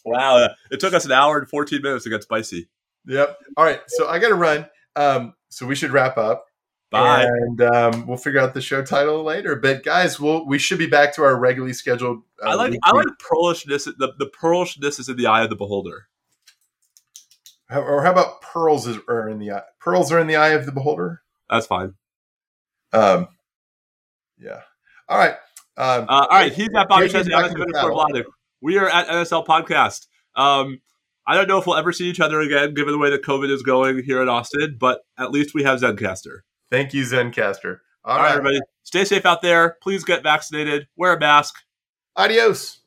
[0.04, 0.48] wow.
[0.70, 2.68] It took us an hour and 14 minutes to get spicy.
[3.06, 3.36] Yep.
[3.56, 3.80] All right.
[3.88, 4.66] So I got to run.
[4.94, 6.46] Um, so we should wrap up.
[7.00, 7.22] Bye.
[7.24, 9.56] And um, we'll figure out the show title later.
[9.56, 12.22] But guys, we'll we should be back to our regularly scheduled.
[12.42, 13.84] Uh, I like weekly- I like pearlishness.
[13.84, 16.08] The the pearlishness is in the eye of the beholder.
[17.68, 19.62] How- or how about pearls is, are in the eye?
[19.80, 21.22] Pearls are in the eye of the beholder.
[21.50, 21.94] That's fine.
[22.92, 23.28] Um,
[24.38, 24.60] yeah.
[25.08, 25.34] All right.
[25.78, 27.30] Um, Uh, all right, he's at Bobby Chesney.
[27.32, 27.72] back I'm at to the
[28.12, 28.24] Kevin
[28.62, 30.06] We are at NSL Podcast.
[30.34, 30.80] Um,
[31.26, 33.50] I don't know if we'll ever see each other again, given the way that COVID
[33.50, 34.76] is going here in Austin.
[34.78, 36.40] But at least we have Zencastr.
[36.70, 37.78] Thank you, Zencastr.
[38.04, 39.76] All right, everybody, stay safe out there.
[39.82, 40.86] Please get vaccinated.
[40.96, 41.56] Wear a mask.
[42.16, 42.80] Adios.